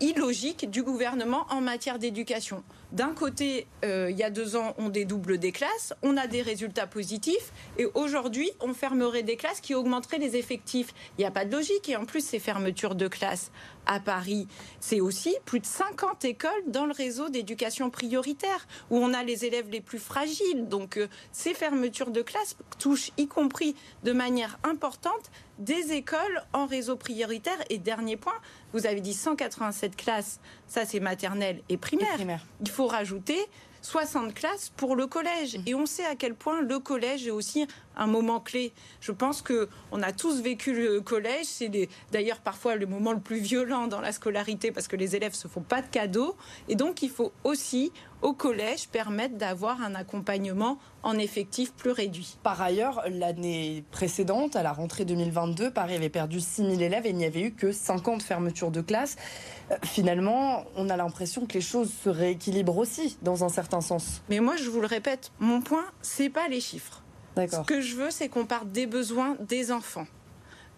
illogique 0.01 0.69
du 0.69 0.83
gouvernement 0.83 1.45
en 1.49 1.61
matière 1.61 1.99
d'éducation. 1.99 2.63
D'un 2.91 3.13
côté, 3.13 3.67
euh, 3.83 4.09
il 4.11 4.17
y 4.17 4.23
a 4.23 4.29
deux 4.29 4.55
ans, 4.55 4.73
on 4.77 4.89
dédouble 4.89 5.37
des 5.37 5.51
classes, 5.51 5.93
on 6.01 6.17
a 6.17 6.27
des 6.27 6.41
résultats 6.41 6.87
positifs, 6.87 7.51
et 7.77 7.85
aujourd'hui, 7.93 8.51
on 8.61 8.73
fermerait 8.73 9.23
des 9.23 9.37
classes 9.37 9.61
qui 9.61 9.73
augmenteraient 9.73 10.17
les 10.17 10.35
effectifs. 10.35 10.93
Il 11.17 11.21
n'y 11.21 11.25
a 11.25 11.31
pas 11.31 11.45
de 11.45 11.51
logique, 11.51 11.89
et 11.89 11.95
en 11.95 12.05
plus, 12.05 12.25
ces 12.25 12.39
fermetures 12.39 12.95
de 12.95 13.07
classes 13.07 13.51
à 13.85 13.99
Paris, 13.99 14.47
c'est 14.79 15.01
aussi 15.01 15.35
plus 15.45 15.59
de 15.59 15.65
50 15.65 16.25
écoles 16.25 16.51
dans 16.67 16.85
le 16.85 16.93
réseau 16.93 17.29
d'éducation 17.29 17.89
prioritaire, 17.89 18.67
où 18.89 18.97
on 18.97 19.13
a 19.13 19.23
les 19.23 19.45
élèves 19.45 19.69
les 19.69 19.81
plus 19.81 19.99
fragiles. 19.99 20.67
Donc, 20.67 20.97
euh, 20.97 21.07
ces 21.31 21.53
fermetures 21.53 22.11
de 22.11 22.21
classes 22.21 22.55
touchent, 22.79 23.11
y 23.17 23.27
compris 23.27 23.75
de 24.03 24.11
manière 24.11 24.59
importante, 24.63 25.31
des 25.59 25.93
écoles 25.93 26.43
en 26.53 26.65
réseau 26.65 26.95
prioritaire. 26.95 27.57
Et 27.69 27.77
dernier 27.77 28.17
point, 28.17 28.33
vous 28.73 28.85
avez 28.85 29.01
dit 29.01 29.13
187 29.13 29.95
classes, 29.95 30.39
ça 30.67 30.85
c'est 30.85 30.99
maternelle 30.99 31.61
et 31.69 31.77
primaire. 31.77 32.17
Il 32.61 32.69
faut 32.69 32.87
rajouter 32.87 33.39
60 33.85 34.33
classes 34.33 34.71
pour 34.75 34.95
le 34.95 35.07
collège. 35.07 35.57
Mmh. 35.57 35.63
Et 35.67 35.75
on 35.75 35.85
sait 35.85 36.05
à 36.05 36.15
quel 36.15 36.33
point 36.33 36.61
le 36.61 36.79
collège 36.79 37.27
est 37.27 37.31
aussi 37.31 37.67
un 37.95 38.07
moment 38.07 38.39
clé. 38.39 38.73
Je 38.99 39.11
pense 39.11 39.41
que 39.41 39.69
on 39.91 40.01
a 40.01 40.11
tous 40.11 40.41
vécu 40.41 40.73
le 40.73 41.01
collège. 41.01 41.45
C'est 41.45 41.71
d'ailleurs 42.11 42.39
parfois 42.39 42.75
le 42.75 42.87
moment 42.87 43.13
le 43.13 43.19
plus 43.19 43.37
violent 43.37 43.87
dans 43.87 44.01
la 44.01 44.11
scolarité 44.11 44.71
parce 44.71 44.87
que 44.87 44.95
les 44.95 45.15
élèves 45.15 45.33
se 45.33 45.47
font 45.47 45.61
pas 45.61 45.81
de 45.81 45.87
cadeaux. 45.87 46.35
Et 46.67 46.75
donc 46.75 47.01
il 47.01 47.09
faut 47.09 47.31
aussi 47.43 47.91
au 48.25 48.33
collège 48.33 48.87
permettre 48.87 49.35
d'avoir 49.35 49.83
un 49.83 49.93
accompagnement 49.93 50.79
en 51.03 51.15
effectif 51.15 51.71
plus 51.73 51.91
réduit. 51.91 52.37
Par 52.41 52.59
ailleurs, 52.59 53.03
l'année 53.07 53.83
précédente, 53.91 54.55
à 54.55 54.63
la 54.63 54.73
rentrée 54.73 55.05
2022, 55.05 55.69
Paris 55.69 55.93
avait 55.93 56.09
perdu 56.09 56.39
6 56.39 56.63
000 56.63 56.71
élèves 56.81 57.05
et 57.05 57.09
il 57.09 57.17
n'y 57.17 57.25
avait 57.25 57.41
eu 57.41 57.51
que 57.51 57.71
50 57.71 58.23
fermetures 58.23 58.71
de 58.71 58.81
classes. 58.81 59.15
Euh, 59.69 59.75
finalement, 59.83 60.65
on 60.75 60.89
a 60.89 60.97
l'impression 60.97 61.45
que 61.45 61.53
les 61.53 61.61
choses 61.61 61.93
se 62.03 62.09
rééquilibrent 62.09 62.79
aussi, 62.79 63.15
dans 63.21 63.43
un 63.43 63.49
certain 63.49 63.81
sens. 63.81 64.23
Mais 64.27 64.39
moi, 64.39 64.55
je 64.55 64.71
vous 64.71 64.81
le 64.81 64.87
répète, 64.87 65.31
mon 65.39 65.61
point, 65.61 65.85
c'est 66.01 66.29
pas 66.29 66.47
les 66.47 66.61
chiffres. 66.61 67.03
Ce 67.37 67.61
que 67.67 67.79
je 67.79 67.95
veux, 67.95 68.09
c'est 68.09 68.27
qu'on 68.27 68.47
parte 68.47 68.71
des 68.71 68.87
besoins 68.87 69.37
des 69.39 69.71
enfants, 69.71 70.07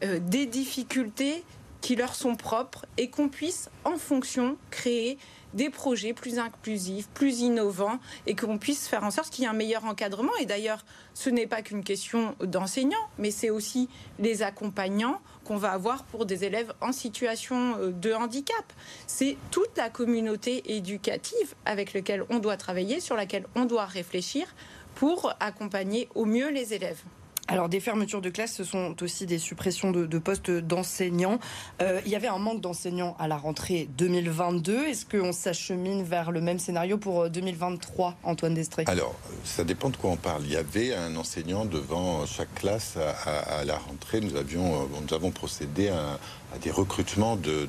euh, 0.03 0.19
des 0.19 0.47
difficultés 0.47 1.45
qui 1.79 1.95
leur 1.95 2.13
sont 2.13 2.35
propres 2.35 2.85
et 2.97 3.09
qu'on 3.09 3.29
puisse 3.29 3.69
en 3.85 3.97
fonction 3.97 4.57
créer 4.69 5.17
des 5.53 5.69
projets 5.69 6.13
plus 6.13 6.39
inclusifs, 6.39 7.07
plus 7.09 7.41
innovants 7.41 7.99
et 8.25 8.35
qu'on 8.35 8.57
puisse 8.57 8.87
faire 8.87 9.03
en 9.03 9.11
sorte 9.11 9.29
qu'il 9.29 9.43
y 9.43 9.47
ait 9.47 9.49
un 9.49 9.53
meilleur 9.53 9.85
encadrement. 9.85 10.35
Et 10.39 10.45
d'ailleurs, 10.45 10.85
ce 11.13 11.29
n'est 11.29 11.47
pas 11.47 11.61
qu'une 11.61 11.83
question 11.83 12.35
d'enseignants, 12.41 12.97
mais 13.17 13.31
c'est 13.31 13.49
aussi 13.49 13.89
les 14.19 14.43
accompagnants 14.43 15.21
qu'on 15.43 15.57
va 15.57 15.71
avoir 15.71 16.03
pour 16.03 16.25
des 16.25 16.43
élèves 16.43 16.73
en 16.81 16.91
situation 16.91 17.77
euh, 17.77 17.91
de 17.91 18.13
handicap. 18.13 18.73
C'est 19.07 19.37
toute 19.51 19.77
la 19.77 19.89
communauté 19.89 20.75
éducative 20.75 21.55
avec 21.65 21.93
laquelle 21.93 22.23
on 22.29 22.39
doit 22.39 22.57
travailler, 22.57 22.99
sur 22.99 23.15
laquelle 23.15 23.45
on 23.55 23.65
doit 23.65 23.85
réfléchir 23.85 24.47
pour 24.95 25.33
accompagner 25.39 26.09
au 26.15 26.25
mieux 26.25 26.49
les 26.49 26.73
élèves. 26.73 27.01
Alors 27.49 27.69
des 27.69 27.79
fermetures 27.79 28.21
de 28.21 28.29
classes, 28.29 28.55
ce 28.55 28.65
sont 28.65 28.95
aussi 29.01 29.25
des 29.25 29.39
suppressions 29.39 29.91
de, 29.91 30.17
postes 30.19 30.51
d'enseignants. 30.51 31.39
Euh, 31.81 32.01
il 32.05 32.11
y 32.11 32.15
avait 32.15 32.27
un 32.27 32.39
manque 32.39 32.59
d'enseignants 32.59 33.15
à 33.19 33.29
la 33.29 33.37
rentrée 33.37 33.87
2022. 33.97 34.85
Est-ce 34.87 35.05
qu'on 35.05 35.31
s'achemine 35.31 36.03
vers 36.03 36.31
le 36.31 36.41
même 36.41 36.59
scénario 36.59 36.97
pour 36.97 37.29
2023, 37.29 38.09
euh, 38.09 38.29
Antoine 38.29 38.53
Destré? 38.53 38.83
Alors, 38.87 39.15
ça 39.45 39.63
dépend 39.63 39.89
de 39.89 39.95
quoi 39.95 40.09
on 40.09 40.17
parle. 40.17 40.43
Il 40.43 40.51
y 40.51 40.57
avait 40.57 40.93
un 40.93 41.15
enseignant 41.15 41.63
devant 41.63 42.25
chaque 42.25 42.53
classe 42.53 42.97
à, 42.97 43.63
la 43.63 43.77
rentrée. 43.77 44.19
Nous, 44.19 44.35
avions, 44.35 44.81
euh, 44.81 44.85
nous 45.07 45.13
avons 45.13 45.31
procédé 45.31 45.87
à, 45.87 46.19
des 46.61 46.71
recrutements 46.71 47.37
de, 47.37 47.67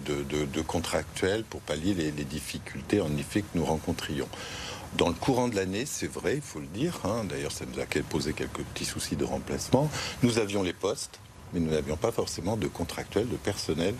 contractuels 0.67 1.45
pour 1.45 1.61
pallier 1.61 1.95
les, 1.95 2.11
les 2.11 2.25
difficultés 2.25 3.01
en 3.01 3.17
effet 3.17 3.43
que 3.43 3.57
nous 3.57 3.65
rencontrions. 3.65 4.29
Dans 4.97 5.09
le 5.09 5.15
courant 5.15 5.49
de 5.49 5.55
l'année, 5.55 5.85
c'est 5.87 6.11
vrai, 6.11 6.37
il 6.37 6.43
faut 6.43 6.61
le 6.61 6.67
dire, 6.67 6.99
hein, 7.05 7.25
d'ailleurs 7.25 7.53
ça 7.53 7.65
nous 7.67 7.81
a 7.81 7.85
posé 8.09 8.33
quelques 8.33 8.63
petits 8.63 8.85
soucis 8.85 9.17
de 9.17 9.25
remplacement, 9.25 9.91
nous 10.23 10.39
avions 10.39 10.63
les 10.63 10.73
postes, 10.73 11.21
mais 11.53 11.61
nous 11.61 11.71
n'avions 11.71 11.97
pas 11.97 12.13
forcément 12.13 12.57
de 12.57 12.67
contractuels, 12.67 13.29
de 13.29 13.37
personnel 13.37 13.95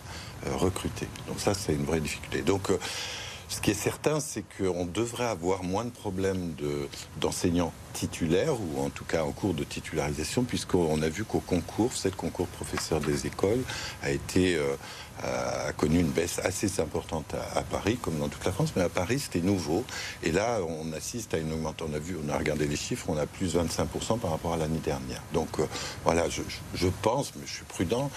euh, 0.47 0.57
recruté. 0.57 1.07
Donc 1.27 1.41
ça, 1.41 1.55
c'est 1.55 1.75
une 1.75 1.85
vraie 1.85 2.01
difficulté. 2.01 2.43
Donc 2.43 2.71
euh, 2.71 2.79
ce 3.49 3.61
qui 3.61 3.71
est 3.71 3.75
certain, 3.75 4.21
c'est 4.21 4.45
qu'on 4.59 4.85
devrait 4.85 5.27
avoir 5.27 5.63
moins 5.63 5.85
de 5.85 5.91
problèmes 5.91 6.55
d'enseignants 7.21 7.73
titulaires, 7.95 8.55
ou 8.61 8.81
en 8.81 8.91
tout 8.91 9.05
cas 9.05 9.25
en 9.25 9.33
cours 9.33 9.55
de 9.55 9.65
titularisation, 9.65 10.45
puisqu'on 10.45 11.01
a 11.01 11.09
vu 11.09 11.25
qu'au 11.25 11.41
concours, 11.41 11.93
cette 11.95 12.15
concours 12.15 12.47
professeur 12.47 13.01
des 13.01 13.27
écoles 13.27 13.63
a 14.03 14.11
été 14.11 14.57
euh, 14.57 14.77
a 15.23 15.73
connu 15.73 15.99
une 15.99 16.11
baisse 16.11 16.39
assez 16.39 16.81
importante 16.81 17.35
à, 17.55 17.63
Paris, 17.63 17.99
comme 18.01 18.19
dans 18.19 18.29
toute 18.29 18.45
la 18.45 18.53
France, 18.53 18.73
mais 18.77 18.83
à 18.83 18.89
Paris 18.89 19.19
c'était 19.19 19.41
nouveau. 19.41 19.85
Et 20.23 20.31
là, 20.31 20.61
on 20.67 20.93
assiste 20.93 21.35
à 21.35 21.39
une 21.39 21.53
augmentation. 21.53 21.89
On 21.91 21.95
a 21.95 21.99
vu, 21.99 22.17
on 22.25 22.29
a 22.29 22.37
regardé 22.37 22.67
les 22.67 22.77
chiffres, 22.77 23.07
on 23.09 23.17
a 23.17 23.27
plus 23.27 23.57
25% 23.57 24.19
par 24.19 24.31
rapport 24.31 24.53
à 24.53 24.57
l'année 24.57 24.81
dernière. 24.85 25.23
Donc 25.33 25.59
euh, 25.59 25.67
voilà, 26.05 26.27
je, 26.29 26.89
pense, 27.03 27.33
mais 27.37 27.47
je 27.47 27.53
suis 27.53 27.65
prudent, 27.65 28.11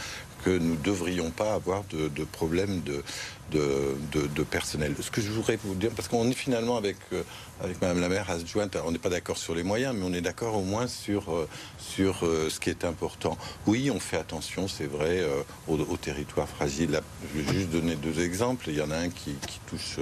que 0.43 0.49
nous 0.49 0.73
ne 0.73 0.81
devrions 0.81 1.31
pas 1.31 1.53
avoir 1.53 1.83
de, 1.91 2.07
de 2.07 2.23
problème 2.23 2.81
de, 2.81 3.03
de, 3.51 4.43
personnel. 4.43 4.95
Ce 4.99 5.11
que 5.11 5.21
je 5.21 5.31
voudrais 5.31 5.57
vous 5.63 5.75
dire, 5.75 5.91
parce 5.95 6.07
qu'on 6.07 6.29
est 6.29 6.33
finalement 6.33 6.77
avec, 6.77 6.97
euh, 7.13 7.23
avec 7.63 7.81
Madame 7.81 8.01
la 8.01 8.09
maire 8.09 8.29
adjointe, 8.29 8.77
on 8.85 8.91
n'est 8.91 8.97
pas 8.97 9.09
d'accord 9.09 9.37
sur 9.37 9.53
les 9.55 9.63
moyens, 9.63 9.95
mais 9.95 10.03
on 10.05 10.13
est 10.13 10.21
d'accord 10.21 10.57
au 10.57 10.63
moins 10.63 10.87
sur, 10.87 11.31
euh, 11.31 11.47
sur 11.77 12.25
euh, 12.25 12.49
ce 12.49 12.59
qui 12.59 12.69
est 12.69 12.85
important. 12.85 13.37
Oui, 13.67 13.91
on 13.91 13.99
fait 13.99 14.17
attention, 14.17 14.67
c'est 14.67 14.87
vrai, 14.87 15.23
aux, 15.67 15.77
territoires 15.97 16.47
fragiles. 16.47 16.99
je 17.33 17.41
vais 17.41 17.53
juste 17.53 17.69
donner 17.69 17.95
deux 17.95 18.23
exemples. 18.23 18.69
Il 18.69 18.75
y 18.75 18.81
en 18.81 18.91
a 18.91 18.97
un 18.97 19.09
qui, 19.09 19.35
touche 19.67 19.99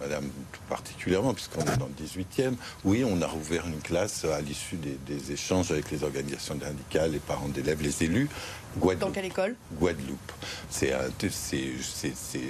Madame 0.00 0.24
tout 0.52 0.60
particulièrement, 0.68 1.32
puisqu'on 1.32 1.60
est 1.60 1.76
dans 1.76 1.86
le 1.86 2.04
18e. 2.04 2.54
Oui, 2.84 3.04
on 3.04 3.22
a 3.22 3.26
rouvert 3.26 3.66
une 3.66 3.80
classe 3.80 4.24
à 4.24 4.40
l'issue 4.40 4.76
des 4.76 5.32
échanges 5.32 5.70
avec 5.70 5.90
les 5.90 6.02
organisations 6.02 6.58
syndicales, 6.60 7.12
les 7.12 7.18
parents 7.18 7.48
d'élèves, 7.48 7.82
les 7.82 8.02
élus. 8.02 8.28
Dans 8.98 9.10
quelle 9.10 9.24
école? 9.24 9.56
Guadeloupe. 9.72 10.32
C'est, 10.70 10.92
c'est, 11.30 12.40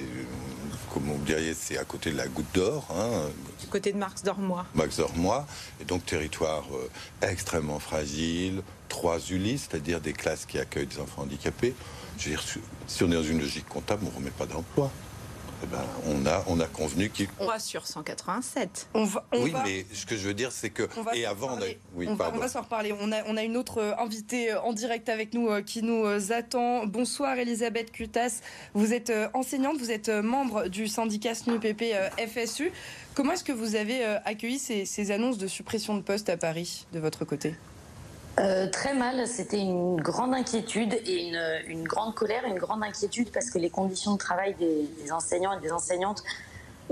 comment 0.92 1.14
vous 1.14 1.24
diriez, 1.24 1.54
c'est 1.54 1.78
à 1.78 1.84
côté 1.84 2.10
de 2.10 2.16
la 2.16 2.26
Goutte 2.28 2.52
d'Or. 2.54 2.86
Hein. 2.90 3.30
Du 3.60 3.66
côté 3.66 3.92
de 3.92 3.98
Marx 3.98 4.22
d'Ormois. 4.22 4.66
Marx 4.74 4.96
d'Ormois. 4.98 5.46
Et 5.80 5.84
donc 5.84 6.04
territoire 6.04 6.64
euh, 6.74 6.88
extrêmement 7.22 7.78
fragile, 7.78 8.62
trois 8.88 9.18
ULI, 9.30 9.58
c'est-à-dire 9.58 10.00
des 10.00 10.12
classes 10.12 10.46
qui 10.46 10.58
accueillent 10.58 10.86
des 10.86 10.98
enfants 11.00 11.22
handicapés. 11.22 11.74
Je 12.18 12.24
veux 12.24 12.30
dire, 12.30 12.44
si 12.86 13.02
on 13.04 13.10
est 13.10 13.14
dans 13.14 13.22
une 13.22 13.40
logique 13.40 13.68
comptable, 13.68 14.04
on 14.06 14.10
ne 14.10 14.16
remet 14.16 14.30
pas 14.30 14.46
d'emploi. 14.46 14.90
Eh 15.62 15.66
ben, 15.66 15.78
on, 16.06 16.26
a, 16.26 16.44
on 16.48 16.60
a 16.60 16.66
convenu 16.66 17.08
qu'il. 17.08 17.28
On 17.40 17.46
va 17.46 17.58
sur 17.58 17.86
187. 17.86 18.88
On 18.94 19.04
va, 19.04 19.24
oui, 19.32 19.54
mais 19.64 19.86
ce 19.92 20.04
que 20.04 20.16
je 20.16 20.28
veux 20.28 20.34
dire, 20.34 20.52
c'est 20.52 20.70
que. 20.70 20.88
et 21.14 21.24
avant, 21.24 21.58
on, 21.96 22.14
va, 22.14 22.30
on 22.34 22.38
va 22.38 22.48
s'en 22.48 22.62
reparler. 22.62 22.94
On 23.00 23.10
a, 23.10 23.24
on 23.26 23.36
a 23.36 23.42
une 23.42 23.56
autre 23.56 23.78
euh, 23.78 23.96
invitée 23.98 24.52
euh, 24.52 24.60
en 24.60 24.72
direct 24.72 25.08
avec 25.08 25.32
nous 25.32 25.48
euh, 25.48 25.62
qui 25.62 25.82
nous 25.82 26.04
attend. 26.32 26.86
Bonsoir, 26.86 27.38
Elisabeth 27.38 27.90
Cutas. 27.90 28.40
Vous 28.74 28.92
êtes 28.92 29.12
enseignante, 29.32 29.78
vous 29.78 29.90
êtes 29.90 30.08
membre 30.08 30.68
du 30.68 30.88
syndicat 30.88 31.34
SNUPP 31.34 31.84
FSU. 32.28 32.70
Comment 33.14 33.32
est-ce 33.32 33.44
que 33.44 33.52
vous 33.52 33.76
avez 33.76 34.04
accueilli 34.24 34.58
ces, 34.58 34.84
ces 34.84 35.10
annonces 35.10 35.38
de 35.38 35.46
suppression 35.46 35.96
de 35.96 36.02
postes 36.02 36.28
à 36.28 36.36
Paris 36.36 36.86
de 36.92 37.00
votre 37.00 37.24
côté? 37.24 37.54
Euh, 38.38 38.66
très 38.68 38.94
mal, 38.94 39.26
c'était 39.26 39.60
une 39.60 40.00
grande 40.00 40.34
inquiétude 40.34 40.92
et 41.06 41.32
une, 41.68 41.84
grande 41.84 42.14
colère, 42.14 42.44
une 42.44 42.58
grande 42.58 42.82
inquiétude 42.82 43.30
parce 43.32 43.50
que 43.50 43.58
les 43.58 43.70
conditions 43.70 44.12
de 44.12 44.18
travail 44.18 44.54
des, 44.54 45.10
enseignants 45.10 45.56
et 45.58 45.60
des 45.60 45.72
enseignantes 45.72 46.22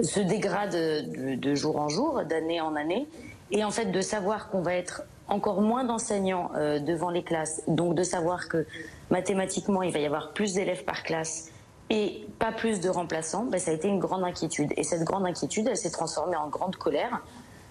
se 0.03 0.21
dégradent 0.21 0.73
de, 0.73 1.55
jour 1.55 1.79
en 1.79 1.89
jour, 1.89 2.25
d'année 2.25 2.61
en 2.61 2.75
année. 2.77 3.07
Et 3.51 3.63
en 3.63 3.71
fait, 3.71 3.87
de 3.87 4.01
savoir 4.01 4.49
qu'on 4.49 4.63
va 4.63 4.75
être 4.75 5.03
encore 5.29 5.61
moins 5.61 5.85
d'enseignants 5.85 6.51
euh, 6.57 6.79
devant 6.79 7.11
les 7.11 7.23
classes, 7.23 7.63
donc 7.69 7.95
de 7.95 8.03
savoir 8.03 8.49
que 8.49 8.67
mathématiquement, 9.11 9.83
il 9.83 9.93
va 9.93 9.99
y 9.99 10.07
avoir 10.07 10.33
plus 10.33 10.55
d'élèves 10.55 10.85
par 10.85 11.03
classe 11.03 11.51
et 11.91 12.27
pas 12.39 12.53
plus 12.53 12.81
de 12.81 12.89
remplaçants, 12.89 13.45
ben, 13.45 13.61
ça 13.61 13.71
a 13.71 13.75
été 13.75 13.89
une 13.89 13.99
grande 13.99 14.25
inquiétude. 14.25 14.73
Et 14.79 14.83
cette 14.83 15.05
grande 15.05 15.27
inquiétude, 15.27 15.67
elle 15.69 15.77
s'est 15.77 15.91
transformée 15.91 16.37
en 16.37 16.49
grande 16.49 16.77
colère 16.77 17.23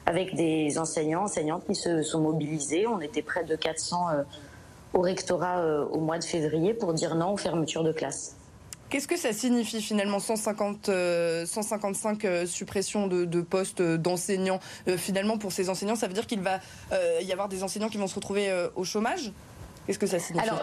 avec 0.06 0.36
des 0.36 0.78
enseignants, 0.78 1.24
enseignantes 1.24 1.66
qui 1.66 1.76
se 1.76 2.02
sont 2.02 2.20
mobilisés. 2.20 2.88
On 2.88 3.00
était 3.02 3.22
près 3.22 3.44
de 3.44 3.56
400 3.56 4.10
euh, 4.10 4.24
au 4.94 5.02
rectorat 5.02 5.60
euh, 5.60 5.86
au 5.86 6.00
mois 6.00 6.20
de 6.20 6.24
février 6.24 6.74
pour 6.74 6.94
dire 6.94 7.16
non 7.16 7.34
aux 7.34 7.38
fermetures 7.38 7.84
de 7.84 7.92
classes. 7.92 8.36
Qu'est-ce 8.90 9.08
que 9.08 9.18
ça 9.18 9.34
signifie 9.34 9.82
finalement 9.82 10.20
150, 10.20 10.86
155 11.46 12.26
euh, 12.26 12.46
suppressions 12.46 13.08
de, 13.08 13.42
postes 13.42 13.82
d'enseignants? 13.82 14.60
Finalement, 14.98 15.40
pour 15.40 15.52
ces 15.52 15.70
enseignants, 15.70 15.96
ça 15.96 16.08
veut 16.08 16.14
dire 16.14 16.28
qu'il 16.28 16.42
va 16.42 16.60
y 17.22 17.32
avoir 17.32 17.50
des 17.50 17.64
enseignants 17.64 17.90
qui 17.90 17.98
vont 17.98 18.08
se 18.08 18.16
retrouver 18.16 18.52
au 18.76 18.84
chômage? 18.84 19.32
Qu'est-ce 19.88 19.98
que 20.00 20.06
ça 20.06 20.20
signifie? 20.20 20.48
Alors, 20.48 20.62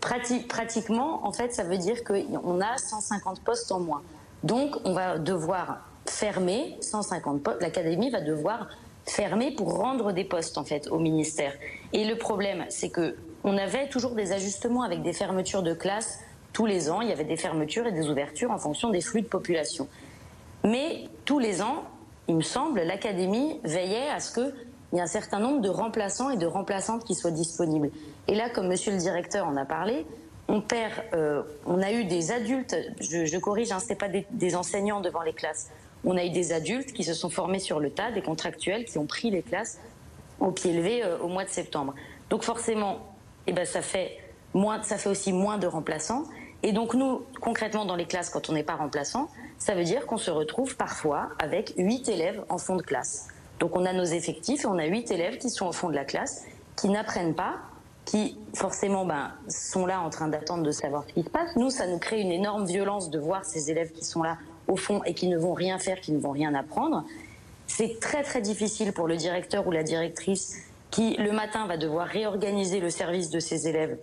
pratiquement, 0.48 1.26
en 1.26 1.32
fait, 1.32 1.52
ça 1.52 1.64
veut 1.64 1.78
dire 1.78 2.04
qu'on 2.04 2.60
a 2.60 2.78
150 2.78 3.40
postes 3.40 3.72
en 3.72 3.80
moins. 3.80 4.02
Donc, 4.44 4.76
on 4.84 4.92
va 4.92 5.18
devoir 5.18 5.80
fermer 6.06 6.76
150 6.80 7.42
postes. 7.42 7.62
L'académie 7.62 8.10
va 8.10 8.20
devoir 8.20 8.68
fermer 9.06 9.50
pour 9.50 9.76
rendre 9.76 10.12
des 10.12 10.24
postes 10.24 10.58
en 10.58 10.64
fait 10.64 10.88
au 10.88 10.98
ministère. 10.98 11.52
Et 11.92 12.04
le 12.04 12.16
problème, 12.16 12.64
c'est 12.68 12.90
que 12.90 13.16
on 13.44 13.58
avait 13.58 13.88
toujours 13.88 14.14
des 14.14 14.32
ajustements 14.32 14.82
avec 14.82 15.02
des 15.02 15.12
fermetures 15.12 15.62
de 15.62 15.74
classes 15.74 16.20
tous 16.54 16.64
les 16.64 16.90
ans. 16.90 17.02
Il 17.02 17.08
y 17.08 17.12
avait 17.12 17.24
des 17.24 17.36
fermetures 17.36 17.86
et 17.86 17.92
des 17.92 18.08
ouvertures 18.08 18.50
en 18.50 18.58
fonction 18.58 18.88
des 18.88 19.02
flux 19.02 19.20
de 19.20 19.26
population. 19.26 19.86
Mais 20.64 21.04
tous 21.26 21.38
les 21.38 21.60
ans, 21.60 21.84
il 22.26 22.36
me 22.36 22.42
semble, 22.42 22.80
l'académie 22.80 23.60
veillait 23.64 24.08
à 24.08 24.20
ce 24.20 24.32
qu'il 24.32 24.54
y 24.94 24.96
ait 24.96 25.02
un 25.02 25.06
certain 25.06 25.40
nombre 25.40 25.60
de 25.60 25.68
remplaçants 25.68 26.30
et 26.30 26.38
de 26.38 26.46
remplaçantes 26.46 27.04
qui 27.04 27.14
soient 27.14 27.30
disponibles. 27.30 27.90
Et 28.28 28.34
là, 28.34 28.48
comme 28.48 28.68
Monsieur 28.68 28.92
le 28.92 28.98
directeur 28.98 29.46
en 29.46 29.56
a 29.56 29.66
parlé, 29.66 30.06
on 30.48 30.62
perd, 30.62 30.92
euh, 31.12 31.42
on 31.66 31.82
a 31.82 31.92
eu 31.92 32.04
des 32.04 32.32
adultes, 32.32 32.76
je, 33.00 33.38
corrige, 33.38 33.72
hein, 33.72 33.78
ce 33.80 33.90
n'est 33.90 33.94
pas 33.94 34.08
des, 34.08 34.56
enseignants 34.56 35.00
devant 35.00 35.22
les 35.22 35.32
classes, 35.32 35.70
on 36.04 36.16
a 36.16 36.24
eu 36.24 36.30
des 36.30 36.52
adultes 36.52 36.92
qui 36.92 37.04
se 37.04 37.14
sont 37.14 37.30
formés 37.30 37.58
sur 37.58 37.80
le 37.80 37.90
tas, 37.90 38.10
des 38.10 38.22
contractuels 38.22 38.84
qui 38.84 38.98
ont 38.98 39.06
pris 39.06 39.30
les 39.30 39.42
classes 39.42 39.78
au 40.40 40.50
pied 40.50 40.72
levé 40.72 41.02
euh, 41.02 41.18
au 41.18 41.28
mois 41.28 41.44
de 41.44 41.50
septembre. 41.50 41.94
Donc 42.30 42.42
forcément, 42.42 43.14
eh 43.46 43.52
ben, 43.52 43.64
ça, 43.64 43.82
fait 43.82 44.18
moins, 44.52 44.82
ça 44.82 44.98
fait 44.98 45.08
aussi 45.08 45.32
moins 45.32 45.58
de 45.58 45.66
remplaçants. 45.66 46.24
Et 46.62 46.72
donc 46.72 46.94
nous, 46.94 47.22
concrètement, 47.40 47.84
dans 47.84 47.96
les 47.96 48.06
classes, 48.06 48.30
quand 48.30 48.48
on 48.48 48.52
n'est 48.52 48.62
pas 48.62 48.76
remplaçant, 48.76 49.28
ça 49.58 49.74
veut 49.74 49.84
dire 49.84 50.06
qu'on 50.06 50.18
se 50.18 50.30
retrouve 50.30 50.76
parfois 50.76 51.30
avec 51.38 51.74
8 51.76 52.08
élèves 52.08 52.44
en 52.48 52.58
fond 52.58 52.76
de 52.76 52.82
classe. 52.82 53.28
Donc 53.60 53.76
on 53.76 53.84
a 53.84 53.92
nos 53.92 54.04
effectifs 54.04 54.64
et 54.64 54.66
on 54.66 54.78
a 54.78 54.86
8 54.86 55.10
élèves 55.10 55.38
qui 55.38 55.50
sont 55.50 55.66
au 55.66 55.72
fond 55.72 55.88
de 55.88 55.94
la 55.94 56.04
classe, 56.04 56.44
qui 56.76 56.88
n'apprennent 56.88 57.34
pas, 57.34 57.56
qui 58.04 58.36
forcément 58.54 59.06
ben, 59.06 59.32
sont 59.48 59.86
là 59.86 60.00
en 60.00 60.10
train 60.10 60.28
d'attendre 60.28 60.62
de 60.62 60.70
savoir 60.70 61.04
ce 61.08 61.14
qui 61.14 61.22
se 61.22 61.30
passe. 61.30 61.56
Nous, 61.56 61.70
ça 61.70 61.86
nous 61.86 61.98
crée 61.98 62.20
une 62.20 62.32
énorme 62.32 62.66
violence 62.66 63.10
de 63.10 63.18
voir 63.18 63.44
ces 63.44 63.70
élèves 63.70 63.92
qui 63.92 64.04
sont 64.04 64.22
là 64.22 64.36
au 64.68 64.76
fond 64.76 65.02
et 65.04 65.14
qui 65.14 65.28
ne 65.28 65.38
vont 65.38 65.54
rien 65.54 65.78
faire, 65.78 66.00
qui 66.00 66.12
ne 66.12 66.18
vont 66.18 66.32
rien 66.32 66.54
apprendre. 66.54 67.04
C'est 67.66 67.98
très 68.00 68.22
très 68.22 68.40
difficile 68.40 68.92
pour 68.92 69.08
le 69.08 69.16
directeur 69.16 69.66
ou 69.66 69.70
la 69.70 69.82
directrice 69.82 70.56
qui 70.90 71.16
le 71.16 71.32
matin 71.32 71.66
va 71.66 71.76
devoir 71.76 72.06
réorganiser 72.06 72.80
le 72.80 72.90
service 72.90 73.30
de 73.30 73.40
ses 73.40 73.66
élèves. 73.68 73.98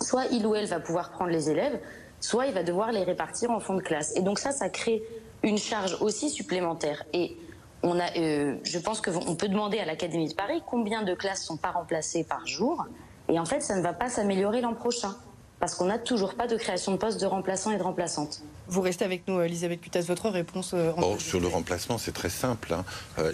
Soit 0.00 0.26
il 0.32 0.46
ou 0.46 0.54
elle 0.54 0.66
va 0.66 0.80
pouvoir 0.80 1.10
prendre 1.10 1.30
les 1.30 1.50
élèves, 1.50 1.78
soit 2.20 2.46
il 2.46 2.54
va 2.54 2.62
devoir 2.62 2.90
les 2.90 3.04
répartir 3.04 3.50
en 3.50 3.60
fond 3.60 3.74
de 3.74 3.82
classe. 3.82 4.16
Et 4.16 4.22
donc 4.22 4.38
ça, 4.38 4.50
ça 4.50 4.68
crée 4.68 5.02
une 5.42 5.58
charge 5.58 5.96
aussi 6.00 6.30
supplémentaire. 6.30 7.04
Et 7.12 7.36
on 7.82 7.98
a, 7.98 8.16
euh, 8.16 8.56
je 8.62 8.78
pense 8.78 9.00
qu'on 9.00 9.34
peut 9.34 9.48
demander 9.48 9.78
à 9.78 9.84
l'Académie 9.84 10.28
de 10.28 10.34
Paris 10.34 10.62
combien 10.66 11.02
de 11.02 11.14
classes 11.14 11.44
sont 11.44 11.56
pas 11.56 11.72
remplacées 11.72 12.24
par 12.24 12.46
jour. 12.46 12.86
Et 13.28 13.38
en 13.38 13.44
fait, 13.44 13.60
ça 13.60 13.76
ne 13.76 13.82
va 13.82 13.92
pas 13.92 14.08
s'améliorer 14.08 14.60
l'an 14.60 14.74
prochain 14.74 15.14
parce 15.62 15.76
qu'on 15.76 15.84
n'a 15.84 15.98
toujours 16.00 16.34
pas 16.34 16.48
de 16.48 16.56
création 16.56 16.90
de 16.90 16.96
postes 16.96 17.20
de 17.20 17.26
remplaçants 17.26 17.70
et 17.70 17.78
de 17.78 17.84
remplaçantes. 17.84 18.42
Vous 18.66 18.80
restez 18.80 19.04
avec 19.04 19.28
nous, 19.28 19.40
Elisabeth 19.40 19.80
Cutas. 19.80 20.02
Votre 20.08 20.28
réponse 20.28 20.74
oh, 20.74 21.16
Sur 21.20 21.38
le 21.38 21.46
remplacement, 21.46 21.98
c'est 21.98 22.10
très 22.10 22.30
simple. 22.30 22.74
Hein. 22.74 22.84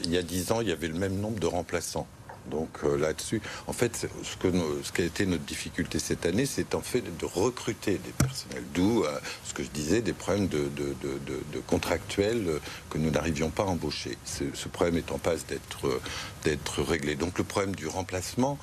il 0.05 0.13
y 0.13 0.19
a 0.19 0.23
dix 0.23 0.53
ans, 0.53 0.61
il 0.61 0.69
y 0.69 0.73
avait 0.73 0.89
le 0.89 0.99
même 0.99 1.19
nombre 1.19 1.41
de 1.41 1.47
remplaçants. 1.47 2.07
Donc 2.51 2.69
euh, 2.85 2.99
là-dessus, 2.99 3.41
en 3.67 3.73
fait, 3.73 3.97
ce, 3.97 4.37
que 4.37 4.53
ce 4.83 4.93
qui 4.93 5.01
a 5.01 5.05
été 5.07 5.25
notre 5.25 5.45
difficulté 5.45 5.99
cette 5.99 6.27
année, 6.27 6.45
c'est 6.45 6.75
en 6.75 6.83
fait 6.83 7.01
de 7.01 7.25
recruter 7.25 7.93
des 7.93 8.13
personnels. 8.19 8.65
D'où 8.75 9.05
euh, 9.05 9.19
ce 9.45 9.55
que 9.55 9.63
je 9.63 9.71
disais, 9.71 10.03
des 10.03 10.13
problèmes 10.13 10.49
de, 10.49 10.69
contractuels 11.67 12.47
euh, 12.47 12.61
que 12.91 12.99
nous 12.99 13.11
n'arrivions 13.11 13.49
pas 13.49 13.63
à 13.63 13.67
embaucher. 13.67 14.19
Ce, 14.27 14.69
problème 14.69 14.99
est 14.99 15.13
en 15.13 15.19
passe 15.19 15.47
d'être 15.47 16.83
réglé. 16.83 17.15
Donc 17.15 17.39
le 17.39 17.45
problème 17.45 17.75
du 17.75 17.87
remplacement, 17.87 18.59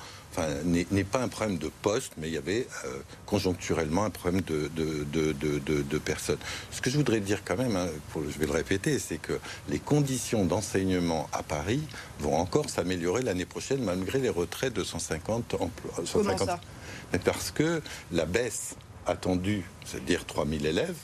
n'est 0.64 1.04
pas 1.04 1.20
un 1.20 1.28
problème 1.28 1.58
de 1.58 1.70
poste, 1.82 2.12
mais 2.18 2.28
il 2.28 2.34
y 2.34 2.38
avait 2.38 2.66
euh, 2.84 2.98
conjoncturellement 3.24 4.04
un 4.04 4.10
problème 4.10 4.42
de, 4.42 4.70
de, 4.74 5.98
personnes. 5.98 6.38
Ce 6.70 6.80
que 6.80 6.90
je 6.90 6.96
voudrais 6.96 7.20
dire 7.20 7.42
quand 7.44 7.56
même, 7.56 7.76
hein, 7.76 7.88
je 8.14 8.38
vais 8.38 8.46
le 8.46 8.52
répéter, 8.52 8.98
c'est 8.98 9.18
que 9.18 9.38
les 9.68 9.78
conditions 9.78 10.44
d'enseignement 10.44 11.28
à 11.32 11.42
Paris 11.42 11.82
vont 12.20 12.36
encore 12.36 12.70
s'améliorer 12.70 13.22
l'année 13.22 13.46
prochaine, 13.46 13.82
malgré 13.82 14.18
les 14.18 14.28
retraits 14.28 14.72
de 14.72 14.84
150 14.84 15.54
emplois. 15.54 16.04
150... 16.04 16.60
Mais 17.12 17.18
parce 17.18 17.50
que 17.50 17.82
la 18.12 18.26
baisse 18.26 18.76
attendue, 19.06 19.64
c'est-à-dire 19.84 20.24
3000 20.24 20.66
élèves, 20.66 20.96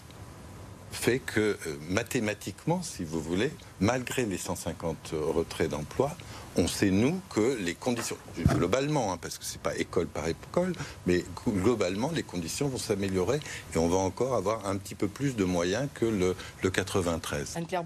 fait 0.93 1.19
que 1.19 1.41
euh, 1.41 1.57
mathématiquement, 1.89 2.83
si 2.83 3.05
vous 3.05 3.21
voulez, 3.21 3.51
malgré 3.81 4.25
les 4.25 4.39
150 4.39 5.13
retraits 5.13 5.71
d'emplois, 5.71 6.15
on 6.57 6.69
sait, 6.69 6.91
nous, 6.91 7.21
que 7.31 7.57
les 7.61 7.75
conditions, 7.75 8.17
globalement, 8.47 9.13
hein, 9.13 9.19
parce 9.21 9.39
que 9.39 9.45
c'est 9.45 9.61
pas 9.61 9.75
école 9.77 10.07
par 10.07 10.29
école, 10.29 10.75
mais 11.07 11.25
globalement, 11.47 12.11
les 12.15 12.23
conditions 12.23 12.69
vont 12.69 12.79
s'améliorer 12.79 13.41
et 13.75 13.79
on 13.79 13.89
va 13.89 13.97
encore 13.97 14.35
avoir 14.35 14.67
un 14.67 14.77
petit 14.77 14.95
peu 14.95 15.09
plus 15.09 15.35
de 15.35 15.45
moyens 15.45 15.89
que 15.95 16.05
le, 16.05 16.37
le 16.63 16.71
93. 16.71 17.57
Anne-Claire 17.57 17.85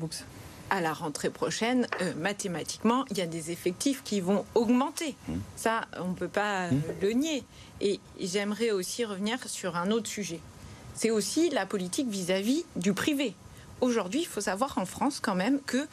à 0.70 0.80
la 0.80 0.92
rentrée 0.92 1.30
prochaine, 1.30 1.86
euh, 2.00 2.12
mathématiquement, 2.16 3.04
il 3.10 3.18
y 3.18 3.20
a 3.20 3.26
des 3.26 3.50
effectifs 3.50 4.02
qui 4.02 4.20
vont 4.20 4.44
augmenter. 4.54 5.14
Mmh. 5.28 5.34
Ça, 5.54 5.82
on 6.00 6.08
ne 6.08 6.14
peut 6.14 6.28
pas 6.28 6.66
euh, 6.66 6.72
mmh. 6.72 6.82
le 7.02 7.10
nier. 7.12 7.44
Et 7.80 8.00
j'aimerais 8.20 8.70
aussi 8.70 9.04
revenir 9.04 9.38
sur 9.48 9.76
un 9.76 9.90
autre 9.90 10.08
sujet. 10.08 10.40
C'est 10.96 11.10
aussi 11.10 11.50
la 11.50 11.66
politique 11.66 12.08
vis 12.08 12.30
à 12.30 12.40
-vis 12.40 12.64
du 12.74 12.92
privé. 12.92 13.34
Aujourd'hui, 13.82 14.20
il 14.20 14.26
faut 14.26 14.40
savoir 14.40 14.78
en 14.78 14.86
France 14.86 15.20
quand 15.20 15.34
même 15.34 15.60
que 15.60 15.86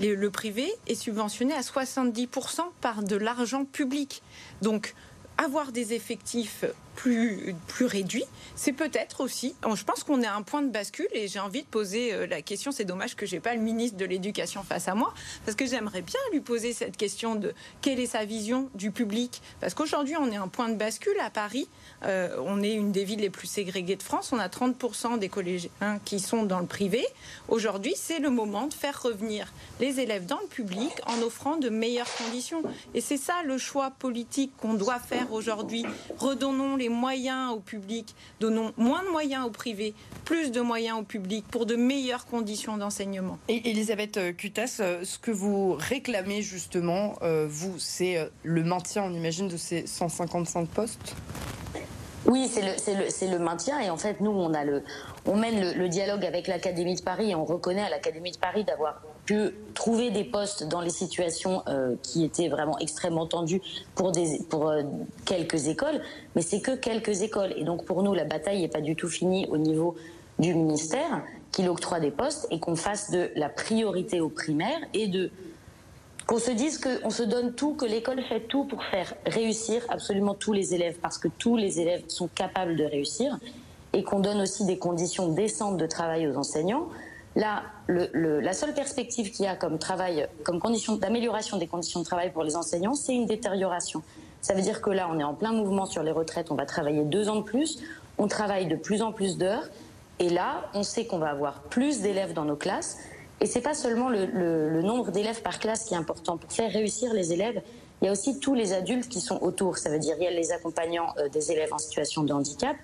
le 0.00 0.30
privé 0.30 0.68
est 0.88 0.96
subventionné 0.96 1.54
à 1.54 1.60
70% 1.60 2.62
par 2.80 3.02
de 3.02 3.14
l'argent 3.14 3.64
public. 3.64 4.22
Donc, 4.60 4.94
avoir 5.36 5.70
des 5.70 5.94
effectifs 5.94 6.64
plus, 6.98 7.54
réduits, 7.80 8.24
c'est 8.56 8.72
peut-être 8.72 9.20
aussi. 9.20 9.54
Je 9.62 9.84
pense 9.84 10.02
qu'on 10.02 10.20
est 10.20 10.26
à 10.26 10.34
un 10.34 10.42
point 10.42 10.62
de 10.62 10.70
bascule 10.70 11.06
et 11.12 11.28
j'ai 11.28 11.38
envie 11.38 11.62
de 11.62 11.68
poser 11.68 12.12
euh, 12.12 12.26
la 12.26 12.42
question. 12.42 12.72
C'est 12.72 12.84
dommage 12.84 13.14
que 13.14 13.24
j'ai 13.24 13.38
pas 13.38 13.54
le 13.54 13.60
ministre 13.60 13.96
de 13.96 14.04
l'Éducation 14.04 14.64
face 14.64 14.88
à 14.88 14.96
moi 14.96 15.14
parce 15.44 15.56
que 15.56 15.64
j'aimerais 15.64 16.02
bien 16.02 16.18
lui 16.32 16.40
poser 16.40 16.72
cette 16.72 16.96
question 16.96 17.36
de 17.36 17.54
quelle 17.82 18.00
est 18.00 18.06
sa 18.06 18.24
vision 18.24 18.68
du 18.74 18.90
public. 18.90 19.42
Parce 19.60 19.74
qu'aujourd'hui, 19.74 20.16
on 20.16 20.28
est 20.32 20.36
à 20.36 20.42
un 20.42 20.48
point 20.48 20.68
de 20.68 20.74
bascule 20.74 21.18
à 21.20 21.30
Paris. 21.30 21.68
Euh, 22.02 22.36
on 22.44 22.64
est 22.64 22.72
une 22.74 22.90
des 22.90 23.04
villes 23.04 23.20
les 23.20 23.30
plus 23.30 23.46
ségrégées 23.46 23.94
de 23.94 24.02
France. 24.02 24.32
On 24.32 24.38
a 24.40 24.48
30% 24.48 25.20
des 25.20 25.28
collégiens 25.28 25.70
qui 26.04 26.18
sont 26.18 26.42
dans 26.42 26.58
le 26.58 26.66
privé. 26.66 27.06
Aujourd'hui, 27.46 27.94
c'est 27.96 28.18
le 28.18 28.30
moment 28.30 28.66
de 28.66 28.74
faire 28.74 29.00
revenir 29.00 29.52
les 29.78 30.00
élèves 30.00 30.26
dans 30.26 30.40
le 30.40 30.48
public 30.48 30.90
en 31.06 31.22
offrant 31.22 31.58
de 31.58 31.68
meilleures 31.68 32.12
conditions. 32.16 32.62
Et 32.94 33.00
c'est 33.00 33.16
ça 33.16 33.34
le 33.44 33.56
choix 33.56 33.92
politique 33.92 34.50
qu'on 34.56 34.74
doit 34.74 34.98
faire 34.98 35.32
aujourd'hui. 35.32 35.84
Redonnons 36.18 36.74
les 36.74 36.87
moyens 36.88 37.52
au 37.52 37.60
public, 37.60 38.14
donnons 38.40 38.72
moins 38.76 39.02
de 39.04 39.10
moyens 39.10 39.46
au 39.46 39.50
privé, 39.50 39.94
plus 40.24 40.50
de 40.50 40.60
moyens 40.60 40.98
au 40.98 41.02
public 41.02 41.44
pour 41.50 41.66
de 41.66 41.76
meilleures 41.76 42.26
conditions 42.26 42.76
d'enseignement. 42.76 43.38
Et 43.48 43.70
Elisabeth 43.70 44.36
Cutas, 44.36 44.78
euh, 44.80 45.04
ce 45.04 45.18
que 45.18 45.30
vous 45.30 45.74
réclamez 45.74 46.42
justement, 46.42 47.16
euh, 47.22 47.46
vous, 47.48 47.78
c'est 47.78 48.16
euh, 48.16 48.26
le 48.42 48.62
maintien, 48.62 49.04
on 49.04 49.12
imagine, 49.12 49.48
de 49.48 49.56
ces 49.56 49.86
155 49.86 50.68
postes? 50.68 51.14
Oui, 52.26 52.48
c'est 52.48 52.62
le, 52.62 53.32
le, 53.32 53.38
maintien. 53.38 53.80
Et 53.80 53.90
en 53.90 53.96
fait, 53.96 54.20
nous, 54.20 54.30
on, 54.30 54.52
a 54.52 54.64
le, 54.64 54.82
on 55.24 55.36
mène 55.36 55.72
le, 55.72 55.88
dialogue 55.88 56.24
avec 56.24 56.46
l'Académie 56.46 56.96
de 56.96 57.02
Paris 57.02 57.30
et 57.30 57.34
on 57.34 57.44
reconnaît 57.44 57.82
à 57.82 57.88
l'Académie 57.88 58.32
de 58.32 58.38
Paris 58.38 58.64
d'avoir 58.64 59.02
pu 59.28 59.50
trouver 59.74 60.10
des 60.10 60.24
postes 60.24 60.68
dans 60.68 60.80
les 60.80 60.88
situations 60.88 61.62
euh, 61.68 61.96
qui 62.02 62.24
étaient 62.24 62.48
vraiment 62.48 62.78
extrêmement 62.78 63.26
tendues 63.26 63.60
pour 63.94 64.10
euh, 64.70 64.82
quelques 65.26 65.68
écoles. 65.68 66.00
Mais 66.34 66.40
c'est 66.40 66.62
que 66.62 66.74
quelques 66.74 67.20
écoles. 67.20 67.52
Et 67.58 67.64
donc, 67.64 67.84
pour 67.84 68.02
nous, 68.02 68.14
la 68.14 68.24
bataille 68.24 68.62
n'est 68.62 68.68
pas 68.68 68.80
du 68.80 68.96
tout 68.96 69.08
finie 69.08 69.46
au 69.50 69.58
niveau 69.58 69.96
du 70.38 70.54
ministère, 70.54 71.22
qu'il 71.52 71.68
octroie 71.68 72.00
des 72.00 72.10
postes 72.10 72.46
et 72.50 72.58
qu'on 72.58 72.74
fasse 72.74 73.10
de 73.10 73.28
la 73.36 73.50
priorité 73.50 74.22
aux 74.22 74.30
primaires 74.30 74.80
et 74.94 75.08
de 75.08 75.30
qu'on 76.26 76.38
se 76.38 76.50
dise 76.50 76.78
qu'on 76.78 77.10
se 77.10 77.22
donne 77.22 77.54
tout, 77.54 77.74
que 77.74 77.84
l'école 77.86 78.22
fait 78.22 78.40
tout 78.40 78.64
pour 78.64 78.82
faire 78.84 79.14
réussir 79.26 79.82
absolument 79.90 80.34
tous 80.34 80.52
les 80.54 80.74
élèves, 80.74 80.96
parce 81.02 81.18
que 81.18 81.28
tous 81.28 81.56
les 81.56 81.80
élèves 81.80 82.04
sont 82.08 82.28
capables 82.28 82.76
de 82.76 82.84
réussir, 82.84 83.38
et 83.94 84.04
qu'on 84.04 84.20
donne 84.20 84.40
aussi 84.40 84.64
des 84.66 84.76
conditions 84.78 85.28
décentes 85.28 85.78
de 85.78 85.86
travail 85.86 86.28
aux 86.28 86.36
enseignants. 86.36 86.88
Là, 87.38 87.62
la 87.86 88.52
seule 88.52 88.74
perspective 88.74 89.30
qu'il 89.30 89.44
y 89.44 89.48
a 89.48 89.54
comme 89.54 89.78
travail, 89.78 90.26
comme 90.42 90.58
condition 90.58 90.96
d'amélioration 90.96 91.56
des 91.56 91.68
conditions 91.68 92.00
de 92.00 92.04
travail 92.04 92.32
pour 92.32 92.42
les 92.42 92.56
enseignants, 92.56 92.96
c'est 92.96 93.14
une 93.14 93.26
détérioration. 93.26 94.02
Ça 94.40 94.54
veut 94.54 94.60
dire 94.60 94.82
que 94.82 94.90
là, 94.90 95.08
on 95.08 95.20
est 95.20 95.24
en 95.24 95.34
plein 95.34 95.52
mouvement 95.52 95.86
sur 95.86 96.02
les 96.02 96.10
retraites, 96.10 96.50
on 96.50 96.56
va 96.56 96.66
travailler 96.66 97.04
deux 97.04 97.28
ans 97.28 97.36
de 97.36 97.42
plus, 97.42 97.78
on 98.18 98.26
travaille 98.26 98.66
de 98.66 98.74
plus 98.74 99.02
en 99.02 99.12
plus 99.12 99.38
d'heures, 99.38 99.68
et 100.18 100.30
là, 100.30 100.68
on 100.74 100.82
sait 100.82 101.06
qu'on 101.06 101.18
va 101.18 101.28
avoir 101.28 101.60
plus 101.62 102.00
d'élèves 102.00 102.32
dans 102.32 102.44
nos 102.44 102.56
classes, 102.56 102.98
et 103.40 103.46
c'est 103.46 103.60
pas 103.60 103.74
seulement 103.74 104.08
le, 104.08 104.82
nombre 104.82 105.12
d'élèves 105.12 105.42
par 105.42 105.60
classe 105.60 105.84
qui 105.84 105.94
est 105.94 105.96
important. 105.96 106.38
Pour 106.38 106.50
faire 106.50 106.72
réussir 106.72 107.14
les 107.14 107.32
élèves, 107.32 107.62
il 108.02 108.06
y 108.06 108.08
a 108.08 108.12
aussi 108.12 108.40
tous 108.40 108.54
les 108.54 108.72
adultes 108.72 109.08
qui 109.08 109.20
sont 109.20 109.40
autour. 109.42 109.78
Ça 109.78 109.90
veut 109.90 110.00
dire 110.00 110.16
il 110.18 110.24
y 110.24 110.26
a 110.26 110.32
les 110.32 110.50
accompagnants 110.50 111.14
euh, 111.18 111.28
des 111.28 111.52
élèves 111.52 111.72
en 111.72 111.78
situation 111.78 112.24
de 112.24 112.32
handicap, 112.32 112.76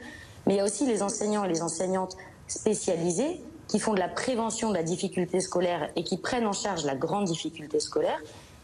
mais 0.47 0.55
il 0.55 0.57
y 0.59 0.61
a 0.61 0.65
aussi 0.65 0.87
les 0.87 1.03
enseignants 1.03 1.45
et 1.45 1.49
les 1.49 1.61
enseignantes 1.61 2.17
spécialisés 2.47 3.41
qui 3.69 3.79
font 3.79 3.95
de 3.95 3.99
la 3.99 4.09
prévention 4.09 4.71
de 4.71 4.75
la 4.75 4.83
difficulté 4.83 5.41
scolaire 5.41 5.91
et 5.97 6.05
qui 6.05 6.19
prennent 6.19 6.47
en 6.47 6.53
charge 6.53 6.85
la 6.85 6.95
grande 6.95 7.25
difficulté 7.25 7.81
scolaire. 7.81 8.21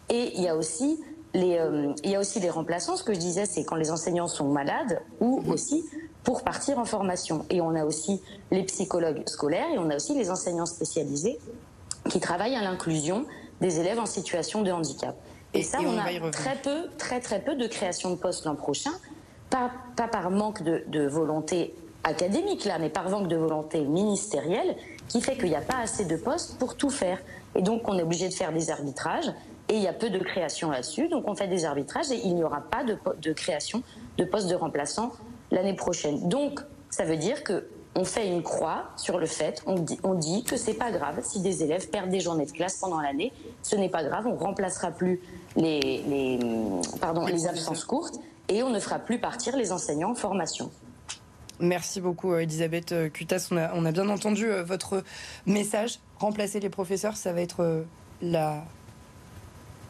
Et 0.08 0.32
il 0.36 0.42
y 0.42 0.48
a 0.48 0.56
aussi 0.56 1.00
les, 1.34 1.58
euh, 1.58 1.92
il 2.04 2.10
y 2.10 2.16
a 2.16 2.20
aussi 2.20 2.40
les 2.40 2.50
remplaçants. 2.50 2.96
Ce 2.96 3.04
que 3.04 3.14
je 3.14 3.18
disais, 3.18 3.46
c'est 3.46 3.64
quand 3.64 3.76
les 3.76 3.90
enseignants 3.90 4.28
sont 4.28 4.48
malades 4.48 5.00
ou 5.20 5.42
aussi 5.48 5.84
pour 6.24 6.42
partir 6.42 6.78
en 6.78 6.84
formation. 6.84 7.46
Et 7.50 7.60
on 7.60 7.74
a 7.74 7.84
aussi 7.84 8.20
les 8.50 8.64
psychologues 8.64 9.22
scolaires 9.28 9.68
et 9.72 9.78
on 9.78 9.90
a 9.90 9.96
aussi 9.96 10.14
les 10.14 10.30
enseignants 10.30 10.66
spécialisés 10.66 11.38
qui 12.08 12.20
travaillent 12.20 12.56
à 12.56 12.62
l'inclusion 12.62 13.26
des 13.60 13.80
élèves 13.80 13.98
en 13.98 14.06
situation 14.06 14.62
de 14.62 14.70
handicap. 14.70 15.16
Et, 15.52 15.62
ça, 15.62 15.78
on, 15.84 15.98
a 15.98 16.30
très 16.30 16.56
peu, 16.56 16.88
très 16.96 17.20
très 17.20 17.40
peu 17.40 17.56
de 17.56 17.66
création 17.66 18.10
de 18.10 18.14
postes 18.14 18.44
l'an 18.44 18.54
prochain, 18.54 18.92
pas, 19.50 19.72
pas 19.96 20.06
par 20.06 20.30
manque 20.30 20.62
de, 20.62 20.84
de, 20.86 21.06
volonté 21.06 21.74
académique 22.04 22.64
là, 22.64 22.78
mais 22.78 22.88
par 22.88 23.08
manque 23.08 23.28
de 23.28 23.36
volonté 23.36 23.80
ministérielle, 23.80 24.76
qui 25.08 25.20
fait 25.20 25.36
qu'il 25.36 25.48
n'y 25.48 25.56
a 25.56 25.60
pas 25.60 25.78
assez 25.82 26.04
de 26.04 26.16
postes 26.16 26.58
pour 26.58 26.76
tout 26.76 26.90
faire. 26.90 27.18
Et 27.54 27.62
donc 27.62 27.82
on 27.88 27.98
est 27.98 28.02
obligé 28.02 28.28
de 28.28 28.34
faire 28.34 28.52
des 28.52 28.70
arbitrages, 28.70 29.32
et 29.68 29.76
il 29.76 29.82
y 29.82 29.88
a 29.88 29.92
peu 29.92 30.10
de 30.10 30.18
création 30.18 30.70
là-dessus, 30.70 31.08
donc 31.08 31.28
on 31.28 31.34
fait 31.34 31.48
des 31.48 31.64
arbitrages, 31.64 32.10
et 32.10 32.20
il 32.24 32.34
n'y 32.34 32.44
aura 32.44 32.60
pas 32.60 32.84
de, 32.84 32.98
de 33.20 33.32
création 33.32 33.82
de 34.18 34.24
postes 34.24 34.48
de 34.48 34.54
remplaçants 34.54 35.12
l'année 35.50 35.74
prochaine. 35.74 36.28
Donc 36.28 36.60
ça 36.90 37.04
veut 37.04 37.16
dire 37.16 37.44
que 37.44 37.68
on 37.96 38.04
fait 38.04 38.28
une 38.28 38.42
croix 38.42 38.84
sur 38.96 39.18
le 39.18 39.26
fait, 39.26 39.62
on 39.66 39.74
dit, 39.74 39.98
on 40.04 40.14
dit 40.14 40.44
que 40.44 40.56
c'est 40.56 40.74
pas 40.74 40.92
grave 40.92 41.18
si 41.22 41.40
des 41.40 41.64
élèves 41.64 41.90
perdent 41.90 42.10
des 42.10 42.20
journées 42.20 42.46
de 42.46 42.52
classe 42.52 42.76
pendant 42.76 43.00
l'année, 43.00 43.32
ce 43.62 43.74
n'est 43.74 43.88
pas 43.88 44.04
grave, 44.04 44.26
on 44.28 44.36
remplacera 44.36 44.92
plus 44.92 45.20
les, 45.56 45.80
les, 45.80 46.38
pardon, 47.00 47.26
les 47.26 47.48
absences 47.48 47.84
courtes 47.84 48.20
et 48.48 48.62
on 48.62 48.70
ne 48.70 48.78
fera 48.78 49.00
plus 49.00 49.18
partir 49.18 49.56
les 49.56 49.72
enseignants 49.72 50.12
en 50.12 50.14
formation. 50.14 50.70
Merci 51.60 52.00
beaucoup 52.00 52.34
Elisabeth 52.34 52.94
Cutas, 53.12 53.48
on 53.50 53.56
a, 53.56 53.72
on 53.74 53.84
a 53.84 53.92
bien 53.92 54.08
entendu 54.08 54.46
euh, 54.46 54.64
votre 54.64 55.02
message. 55.46 55.98
Remplacer 56.18 56.60
les 56.60 56.70
professeurs, 56.70 57.16
ça 57.16 57.32
va 57.32 57.40
être 57.40 57.60
euh, 57.60 57.82
la 58.22 58.64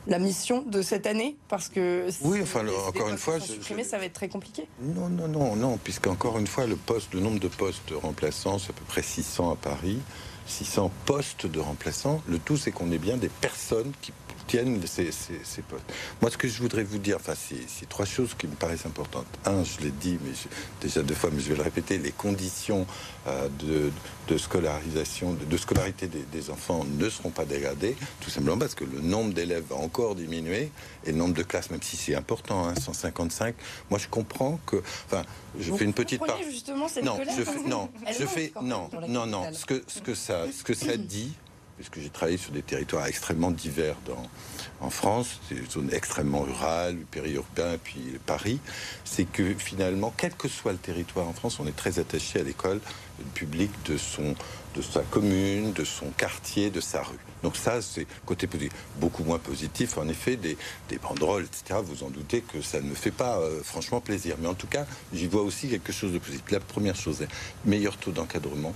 la 0.06 0.18
mission 0.18 0.62
de 0.62 0.80
cette 0.82 1.06
année 1.06 1.36
Parce 1.48 1.68
que 1.68 2.08
oui, 2.22 2.40
enfin, 2.42 2.64
encore 2.88 3.10
une 3.10 3.18
fois, 3.18 3.38
ça 3.38 3.98
va 3.98 4.04
être 4.04 4.12
très 4.14 4.28
compliqué. 4.28 4.66
Non, 4.80 5.08
non, 5.08 5.28
non, 5.28 5.56
non, 5.56 5.76
puisqu'encore 5.76 6.38
une 6.38 6.46
fois, 6.46 6.66
le 6.66 6.76
poste, 6.76 7.12
le 7.12 7.20
nombre 7.20 7.38
de 7.38 7.48
postes 7.48 7.92
remplaçants, 8.02 8.58
c'est 8.58 8.70
à 8.70 8.72
peu 8.72 8.84
près 8.86 9.02
600 9.02 9.52
à 9.52 9.56
Paris, 9.56 9.98
600 10.46 10.90
postes 11.04 11.46
de 11.46 11.60
remplaçants. 11.60 12.22
Le 12.26 12.38
tout, 12.38 12.56
c'est 12.56 12.72
qu'on 12.72 12.90
ait 12.92 12.98
bien 12.98 13.18
des 13.18 13.28
personnes 13.28 13.92
qui 14.00 14.12
ces, 14.86 15.10
ces, 15.12 15.62
postes. 15.62 15.84
Moi, 16.20 16.30
ce 16.30 16.36
que 16.36 16.48
je 16.48 16.60
voudrais 16.60 16.82
vous 16.82 16.98
dire, 16.98 17.16
enfin, 17.16 17.34
c'est 17.34 17.88
trois 17.88 18.04
choses 18.04 18.34
qui 18.34 18.46
me 18.46 18.54
paraissent 18.54 18.86
importantes. 18.86 19.26
Un, 19.44 19.62
je 19.64 19.80
l'ai 19.80 19.90
dit, 19.90 20.18
mais 20.24 20.32
déjà 20.80 21.02
deux 21.02 21.14
fois, 21.14 21.30
mais 21.32 21.40
je 21.40 21.48
vais 21.50 21.56
le 21.56 21.62
répéter, 21.62 21.98
les 21.98 22.12
conditions 22.12 22.86
euh, 23.26 23.48
de, 23.58 23.90
de, 24.28 24.38
scolarisation, 24.38 25.34
de, 25.34 25.56
scolarité 25.56 26.08
des, 26.08 26.50
enfants 26.50 26.84
ne 26.98 27.08
seront 27.08 27.30
pas 27.30 27.44
dégradées, 27.44 27.96
tout 28.20 28.30
simplement 28.30 28.58
parce 28.58 28.74
que 28.74 28.84
le 28.84 29.00
nombre 29.00 29.32
d'élèves 29.32 29.64
va 29.68 29.76
encore 29.76 30.14
diminuer 30.14 30.70
et 31.04 31.12
le 31.12 31.18
nombre 31.18 31.34
de 31.34 31.42
classes, 31.42 31.70
même 31.70 31.82
si 31.82 31.96
c'est 31.96 32.14
important, 32.14 32.66
hein, 32.66 32.74
155. 32.74 33.54
Moi, 33.90 33.98
je 33.98 34.08
comprends 34.08 34.58
que, 34.66 34.76
enfin, 35.06 35.22
je 35.58 35.72
fais 35.74 35.84
une 35.84 35.94
petite 35.94 36.24
part. 36.24 36.38
justement 36.50 36.86
non, 37.02 37.18
je 37.24 37.42
fais, 37.44 37.68
non, 37.68 37.90
je 38.18 38.26
fais, 38.26 38.52
non, 38.62 38.90
non, 39.08 39.26
non. 39.26 39.52
Ce 39.52 39.66
que, 39.66 39.82
ce 39.86 40.00
que 40.00 40.14
ça, 40.14 40.46
ce 40.52 40.64
que 40.64 40.74
ça 40.74 40.96
dit 40.96 41.32
puisque 41.80 41.98
j'ai 41.98 42.10
travaillé 42.10 42.36
sur 42.36 42.52
des 42.52 42.60
territoires 42.60 43.06
extrêmement 43.06 43.50
divers 43.50 43.96
dans, 44.04 44.22
en 44.82 44.90
France, 44.90 45.40
des 45.50 45.64
zones 45.64 45.88
extrêmement 45.94 46.42
rurales, 46.42 46.96
périurbains, 47.10 47.78
puis 47.82 48.18
Paris, 48.26 48.60
c'est 49.06 49.24
que 49.24 49.54
finalement, 49.54 50.12
quel 50.14 50.34
que 50.34 50.46
soit 50.46 50.72
le 50.72 50.78
territoire 50.78 51.26
en 51.26 51.32
France, 51.32 51.58
on 51.58 51.66
est 51.66 51.74
très 51.74 51.98
attaché 51.98 52.40
à 52.40 52.42
l'école 52.42 52.80
publique 53.32 53.70
de, 53.86 53.96
son, 53.96 54.34
de 54.74 54.82
sa 54.82 55.00
commune, 55.00 55.72
de 55.72 55.84
son 55.84 56.10
quartier, 56.18 56.68
de 56.68 56.82
sa 56.82 57.02
rue. 57.02 57.16
Donc 57.42 57.56
ça, 57.56 57.80
c'est 57.80 58.06
côté 58.26 58.46
positif. 58.46 58.74
Beaucoup 58.96 59.24
moins 59.24 59.38
positif, 59.38 59.96
en 59.96 60.06
effet, 60.06 60.36
des, 60.36 60.58
des, 60.90 60.98
banderoles, 60.98 61.44
etc. 61.44 61.80
Vous 61.82 62.04
en 62.04 62.10
doutez 62.10 62.42
que 62.42 62.60
ça 62.60 62.82
ne 62.82 62.90
me 62.90 62.94
fait 62.94 63.10
pas 63.10 63.38
euh, 63.38 63.62
franchement 63.62 64.02
plaisir. 64.02 64.36
Mais 64.38 64.48
en 64.48 64.54
tout 64.54 64.66
cas, 64.66 64.84
j'y 65.14 65.28
vois 65.28 65.42
aussi 65.42 65.70
quelque 65.70 65.92
chose 65.92 66.12
de 66.12 66.18
positif. 66.18 66.50
La 66.50 66.60
première 66.60 66.96
chose, 66.96 67.26
meilleur 67.64 67.96
taux 67.96 68.12
d'encadrement 68.12 68.74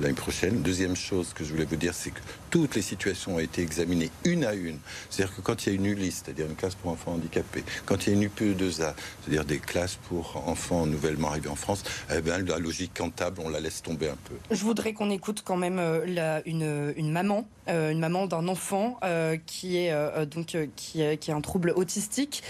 l'année 0.00 0.14
prochaine. 0.14 0.62
Deuxième 0.62 0.96
chose 0.96 1.32
que 1.32 1.44
je 1.44 1.52
voulais 1.52 1.64
vous 1.64 1.76
dire, 1.76 1.94
c'est 1.94 2.10
que 2.10 2.20
toutes 2.56 2.74
les 2.74 2.80
situations 2.80 3.34
ont 3.34 3.38
été 3.38 3.60
examinées 3.60 4.10
une 4.24 4.42
à 4.46 4.54
une. 4.54 4.78
C'est-à-dire 5.10 5.36
que 5.36 5.42
quand 5.42 5.66
il 5.66 5.68
y 5.68 5.72
a 5.72 5.76
une 5.76 5.84
ULIS, 5.84 6.22
c'est-à-dire 6.24 6.46
une 6.46 6.54
classe 6.54 6.74
pour 6.74 6.90
enfants 6.90 7.12
handicapés, 7.12 7.62
quand 7.84 8.06
il 8.06 8.14
y 8.14 8.16
a 8.16 8.18
une 8.18 8.26
UPE2A, 8.26 8.94
c'est-à-dire 9.20 9.44
des 9.44 9.58
classes 9.58 9.98
pour 10.08 10.42
enfants 10.46 10.86
nouvellement 10.86 11.28
arrivés 11.28 11.50
en 11.50 11.54
France, 11.54 11.84
eh 12.10 12.22
bien, 12.22 12.38
la 12.38 12.58
logique 12.58 12.96
comptable, 12.96 13.42
on 13.44 13.50
la 13.50 13.60
laisse 13.60 13.82
tomber 13.82 14.08
un 14.08 14.16
peu. 14.24 14.36
Je 14.50 14.64
voudrais 14.64 14.94
qu'on 14.94 15.10
écoute 15.10 15.42
quand 15.44 15.58
même 15.58 15.78
euh, 15.78 16.40
une, 16.46 16.94
une, 16.96 17.12
maman, 17.12 17.46
euh, 17.68 17.90
une 17.90 17.98
maman 17.98 18.26
d'un 18.26 18.48
enfant 18.48 18.98
euh, 19.04 19.36
qui 19.44 19.76
est 19.76 19.92
donc 20.24 20.56
qui, 20.76 21.02
a 21.02 21.36
un 21.36 21.40
trouble 21.42 21.74
autistique, 21.76 22.42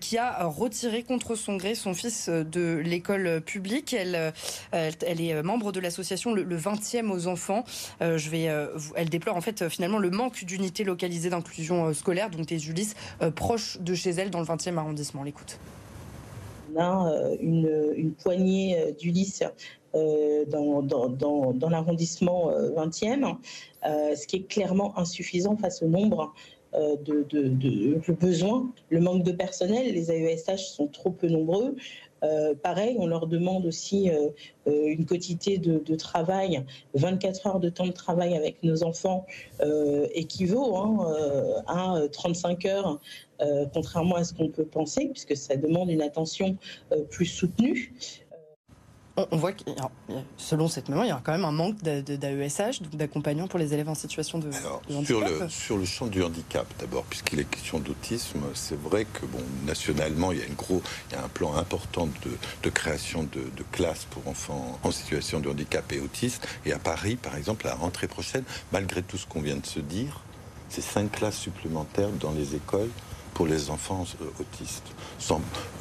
qui 0.00 0.16
a 0.16 0.46
retiré 0.46 1.02
contre 1.02 1.34
son 1.34 1.56
gré 1.56 1.74
son 1.74 1.92
fils 1.92 2.30
de 2.30 2.76
l'école 2.82 3.42
publique. 3.42 3.92
Elle, 3.92 4.32
est 4.72 5.42
membre 5.42 5.70
de 5.72 5.80
l'association 5.80 6.32
le, 6.32 6.44
le 6.44 6.56
20 6.56 6.80
aux 7.10 7.26
enfants. 7.26 7.64
Je 8.00 8.30
vais, 8.30 8.48
elle 8.94 9.10
déplore 9.10 9.36
en 9.36 9.42
fait 9.42 9.49
finalement 9.68 9.98
le 9.98 10.10
manque 10.10 10.44
d'unités 10.44 10.84
localisées 10.84 11.30
d'inclusion 11.30 11.86
euh, 11.86 11.92
scolaire, 11.92 12.30
donc 12.30 12.46
des 12.46 12.68
Ulysse 12.68 12.94
proches 13.34 13.78
de 13.80 13.94
chez 13.94 14.10
elle 14.10 14.30
dans 14.30 14.40
le 14.40 14.46
20e 14.46 14.76
arrondissement. 14.76 15.22
L'écoute. 15.22 15.58
On 16.74 16.80
a 16.80 17.12
une, 17.40 18.12
poignée 18.22 18.94
d'Ulysse 18.98 19.42
dans, 19.92 21.68
l'arrondissement 21.68 22.50
20e, 22.50 23.36
ce 23.84 24.26
qui 24.26 24.36
est 24.36 24.48
clairement 24.48 24.96
insuffisant 24.98 25.56
face 25.56 25.82
au 25.82 25.88
nombre 25.88 26.32
de, 26.72 28.12
besoins. 28.12 28.70
Le 28.88 29.00
manque 29.00 29.24
de 29.24 29.32
personnel, 29.32 29.92
les 29.92 30.12
AESH 30.12 30.70
sont 30.76 30.86
trop 30.86 31.10
peu 31.10 31.28
nombreux. 31.28 31.74
Euh, 32.22 32.54
pareil, 32.54 32.96
on 32.98 33.06
leur 33.06 33.26
demande 33.26 33.66
aussi 33.66 34.10
euh, 34.10 34.28
euh, 34.66 34.86
une 34.86 35.06
quotité 35.06 35.58
de, 35.58 35.94
travail, 35.94 36.64
24 36.94 37.46
heures 37.46 37.60
de 37.60 37.68
temps 37.68 37.86
de 37.86 37.92
travail 37.92 38.36
avec 38.36 38.62
nos 38.62 38.82
enfants 38.82 39.26
équivaut 40.14 40.76
hein, 40.76 41.64
à 41.66 42.00
35 42.10 42.64
heures, 42.66 43.00
contrairement 43.74 44.16
à 44.16 44.24
ce 44.24 44.32
qu'on 44.34 44.48
peut 44.48 44.64
penser, 44.64 45.08
puisque 45.12 45.36
ça 45.36 45.56
demande 45.56 45.90
une 45.90 46.02
attention 46.02 46.56
plus 47.10 47.26
soutenue 47.26 47.92
on, 49.16 49.36
voit 49.36 49.52
que 49.52 49.64
selon 50.36 50.68
cette 50.68 50.88
maman, 50.88 51.02
il 51.02 51.08
y 51.08 51.12
a 51.12 51.20
quand 51.22 51.32
même 51.32 51.44
un 51.44 51.52
manque 51.52 51.76
d'AESH, 51.82 52.82
d'accompagnants 52.92 53.48
pour 53.48 53.58
les 53.58 53.74
élèves 53.74 53.88
en 53.88 53.94
situation 53.94 54.38
de, 54.38 54.48
handicap. 54.88 55.04
Sur 55.06 55.20
le, 55.20 55.48
sur 55.48 55.76
le 55.76 55.84
champ 55.84 56.06
du 56.06 56.22
handicap, 56.22 56.66
d'abord, 56.78 57.04
puisqu'il 57.04 57.40
est 57.40 57.44
question 57.44 57.78
d'autisme, 57.78 58.40
c'est 58.54 58.78
vrai 58.78 59.04
que 59.04 59.26
bon, 59.26 59.42
nationalement, 59.66 60.32
il 60.32 60.38
y 60.38 60.42
a, 60.42 60.46
une 60.46 60.54
gros, 60.54 60.82
il 61.10 61.14
y 61.14 61.16
a 61.16 61.24
un 61.24 61.28
plan 61.28 61.54
important 61.56 62.08
de, 62.62 62.70
création 62.70 63.24
de, 63.24 63.40
classes 63.72 64.06
pour 64.10 64.26
enfants 64.28 64.78
en 64.82 64.90
situation 64.90 65.40
de 65.40 65.48
handicap 65.48 65.92
et 65.92 66.00
autistes. 66.00 66.46
Et 66.64 66.72
à 66.72 66.78
Paris, 66.78 67.16
par 67.16 67.36
exemple, 67.36 67.66
à 67.66 67.70
la 67.70 67.76
rentrée 67.76 68.08
prochaine, 68.08 68.44
malgré 68.72 69.02
tout 69.02 69.18
ce 69.18 69.26
qu'on 69.26 69.40
vient 69.40 69.56
de 69.56 69.66
se 69.66 69.80
dire, 69.80 70.20
c'est 70.68 70.82
cinq 70.82 71.12
classes 71.12 71.38
supplémentaires 71.38 72.10
dans 72.20 72.32
les 72.32 72.54
écoles 72.54 72.90
pour 73.34 73.46
les 73.46 73.70
enfants 73.70 74.04
euh, 74.20 74.24
autistes. 74.40 74.92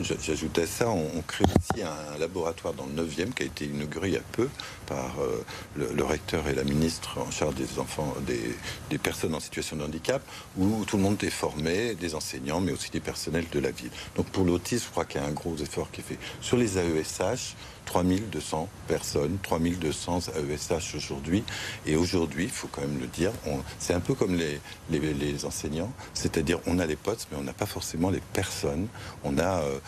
J'ajoutais 0.02 0.66
ça, 0.66 0.90
on, 0.90 1.22
crée 1.28 1.46
aussi 1.46 1.82
un 1.82 2.18
laboratoire 2.18 2.74
dans 2.74 2.86
le 2.86 3.04
9e 3.04 3.34
qui 3.34 3.44
a 3.44 3.46
été 3.46 3.66
inauguré 3.66 4.10
il 4.10 4.14
y 4.14 4.18
a 4.18 4.22
peu 4.32 4.50
par 4.86 5.20
euh, 5.22 5.44
le, 5.76 6.04
recteur 6.04 6.48
et 6.48 6.54
la 6.54 6.64
ministre 6.64 7.18
en 7.20 7.32
charge 7.32 7.56
des 7.56 7.80
enfants, 7.80 8.14
des, 8.28 8.98
personnes 8.98 9.34
en 9.34 9.40
situation 9.40 9.78
de 9.78 9.84
handicap, 9.84 10.22
où 10.58 10.84
tout 10.86 10.98
le 10.98 11.04
monde 11.04 11.24
est 11.24 11.30
formé, 11.30 11.96
des 11.96 12.16
enseignants, 12.16 12.60
mais 12.60 12.72
aussi 12.72 12.90
des 12.92 13.00
personnels 13.00 13.46
de 13.52 13.60
la 13.60 13.72
ville. 13.72 13.92
Donc 14.16 14.28
pour 14.28 14.44
l'autisme, 14.44 14.86
je 14.88 14.92
crois 14.92 15.06
qu'il 15.06 15.22
y 15.22 15.24
a 15.24 15.28
un 15.28 15.32
gros 15.32 15.56
effort 15.58 15.90
qui 15.92 16.02
est 16.02 16.04
fait. 16.04 16.18
Sur 16.42 16.58
les 16.58 16.78
AESH, 16.78 17.56
3200 17.90 18.70
personnes, 18.88 19.40
3200 19.42 20.20
AESH 20.36 20.96
aujourd'hui. 20.96 21.44
Et 21.88 21.96
aujourd'hui, 21.96 22.44
il 22.44 22.50
faut 22.52 22.68
quand 22.68 22.82
même 22.82 23.00
le 23.00 23.08
dire, 23.08 23.32
c'est 23.80 23.96
un 23.96 24.00
peu 24.00 24.14
comme 24.14 24.36
les, 24.36 25.46
enseignants, 25.46 25.92
c'est-à-dire 26.14 26.60
on 26.68 26.78
a 26.78 26.86
les 26.86 26.96
postes, 26.96 27.28
mais 27.32 27.38
on 27.40 27.44
n'a 27.44 27.54
pas 27.54 27.66
forcément 27.66 28.12
les 28.12 28.22
personnes. 28.34 28.88
On 29.24 29.29
a 29.38 29.62
euh, 29.62 29.80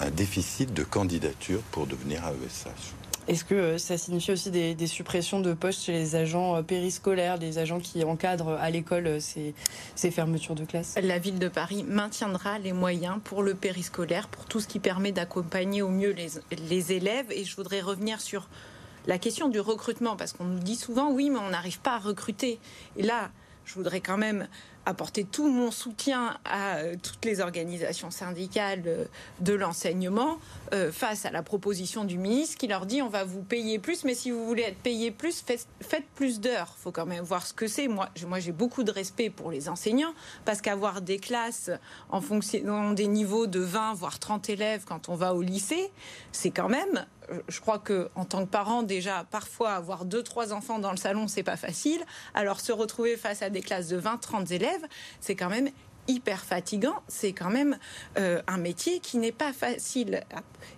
un 0.00 0.10
déficit 0.10 0.72
de 0.74 0.82
candidature 0.84 1.60
pour 1.70 1.86
devenir 1.86 2.22
AESH. 2.26 2.94
Est-ce 3.28 3.44
que 3.44 3.54
euh, 3.54 3.78
ça 3.78 3.98
signifie 3.98 4.32
aussi 4.32 4.50
des, 4.50 4.86
suppressions 4.86 5.40
de 5.40 5.52
postes 5.52 5.84
chez 5.84 5.92
les 5.92 6.16
agents 6.16 6.56
euh, 6.56 6.62
périscolaires, 6.62 7.36
les 7.36 7.58
agents 7.58 7.78
qui 7.78 8.02
encadrent 8.02 8.56
à 8.58 8.70
l'école 8.70 9.20
ces, 9.20 9.54
fermetures 10.10 10.54
de 10.54 10.64
classe 10.64 10.94
La 11.02 11.18
ville 11.18 11.38
de 11.38 11.48
Paris 11.48 11.84
maintiendra 11.86 12.58
les 12.58 12.72
moyens 12.72 13.18
pour 13.22 13.42
le 13.42 13.54
périscolaire, 13.54 14.28
pour 14.28 14.46
tout 14.46 14.60
ce 14.60 14.66
qui 14.66 14.78
permet 14.78 15.12
d'accompagner 15.12 15.82
au 15.82 15.90
mieux 15.90 16.12
les, 16.12 16.28
les 16.70 16.92
élèves. 16.92 17.26
Et 17.30 17.44
je 17.44 17.54
voudrais 17.54 17.82
revenir 17.82 18.22
sur 18.22 18.48
la 19.06 19.18
question 19.18 19.48
du 19.48 19.60
recrutement, 19.60 20.16
parce 20.16 20.32
qu'on 20.32 20.44
nous 20.44 20.60
dit 20.60 20.76
souvent, 20.76 21.10
oui, 21.10 21.28
mais 21.28 21.38
on 21.38 21.50
n'arrive 21.50 21.80
pas 21.80 21.96
à 21.96 21.98
recruter. 21.98 22.58
Et 22.96 23.02
là, 23.02 23.30
je 23.68 23.74
voudrais 23.74 24.00
quand 24.00 24.16
même 24.16 24.48
apporter 24.86 25.24
tout 25.24 25.50
mon 25.50 25.70
soutien 25.70 26.38
à 26.46 26.76
euh, 26.76 26.94
toutes 27.02 27.26
les 27.26 27.40
organisations 27.40 28.10
syndicales 28.10 28.84
euh, 28.86 29.04
de 29.40 29.52
l'enseignement 29.52 30.38
euh, 30.72 30.90
face 30.90 31.26
à 31.26 31.30
la 31.30 31.42
proposition 31.42 32.04
du 32.04 32.16
ministre 32.16 32.56
qui 32.56 32.66
leur 32.66 32.86
dit 32.86 33.02
on 33.02 33.10
va 33.10 33.24
vous 33.24 33.42
payer 33.42 33.78
plus, 33.78 34.04
mais 34.04 34.14
si 34.14 34.30
vous 34.30 34.46
voulez 34.46 34.62
être 34.62 34.78
payé 34.78 35.10
plus, 35.10 35.44
faites, 35.80 36.06
plus 36.14 36.40
d'heures. 36.40 36.74
Il 36.78 36.82
faut 36.82 36.92
quand 36.92 37.04
même 37.04 37.22
voir 37.22 37.46
ce 37.46 37.52
que 37.52 37.66
c'est. 37.66 37.88
Moi, 37.88 38.08
moi 38.26 38.40
j'ai 38.40 38.52
beaucoup 38.52 38.82
de 38.82 38.90
respect 38.90 39.28
pour 39.28 39.50
les 39.50 39.68
enseignants 39.68 40.14
parce 40.46 40.62
qu'avoir 40.62 41.02
des 41.02 41.18
classes 41.18 41.70
en 42.08 42.22
fonction 42.22 42.92
des 42.92 43.06
niveaux 43.06 43.46
de 43.46 43.60
20 43.60 43.92
voire 43.92 44.18
30 44.18 44.48
élèves 44.48 44.84
quand 44.86 45.10
on 45.10 45.14
va 45.14 45.34
au 45.34 45.42
lycée, 45.42 45.90
c'est 46.32 46.50
quand 46.50 46.70
même 46.70 47.04
je 47.48 47.60
crois 47.60 47.78
que 47.78 48.08
en 48.14 48.24
tant 48.24 48.44
que 48.44 48.50
parent 48.50 48.82
déjà 48.82 49.24
parfois 49.30 49.72
avoir 49.72 50.04
deux 50.04 50.22
trois 50.22 50.52
enfants 50.52 50.78
dans 50.78 50.90
le 50.90 50.96
salon 50.96 51.28
c'est 51.28 51.42
pas 51.42 51.56
facile 51.56 52.00
alors 52.34 52.60
se 52.60 52.72
retrouver 52.72 53.16
face 53.16 53.42
à 53.42 53.50
des 53.50 53.60
classes 53.60 53.88
de 53.88 53.96
20 53.96 54.18
30 54.18 54.50
élèves 54.50 54.86
c'est 55.20 55.34
quand 55.34 55.50
même 55.50 55.68
hyper 56.08 56.42
fatigant, 56.42 57.02
c'est 57.06 57.32
quand 57.32 57.50
même 57.50 57.78
euh, 58.18 58.42
un 58.46 58.56
métier 58.56 58.98
qui 58.98 59.18
n'est 59.18 59.32
pas 59.32 59.52
facile. 59.52 60.24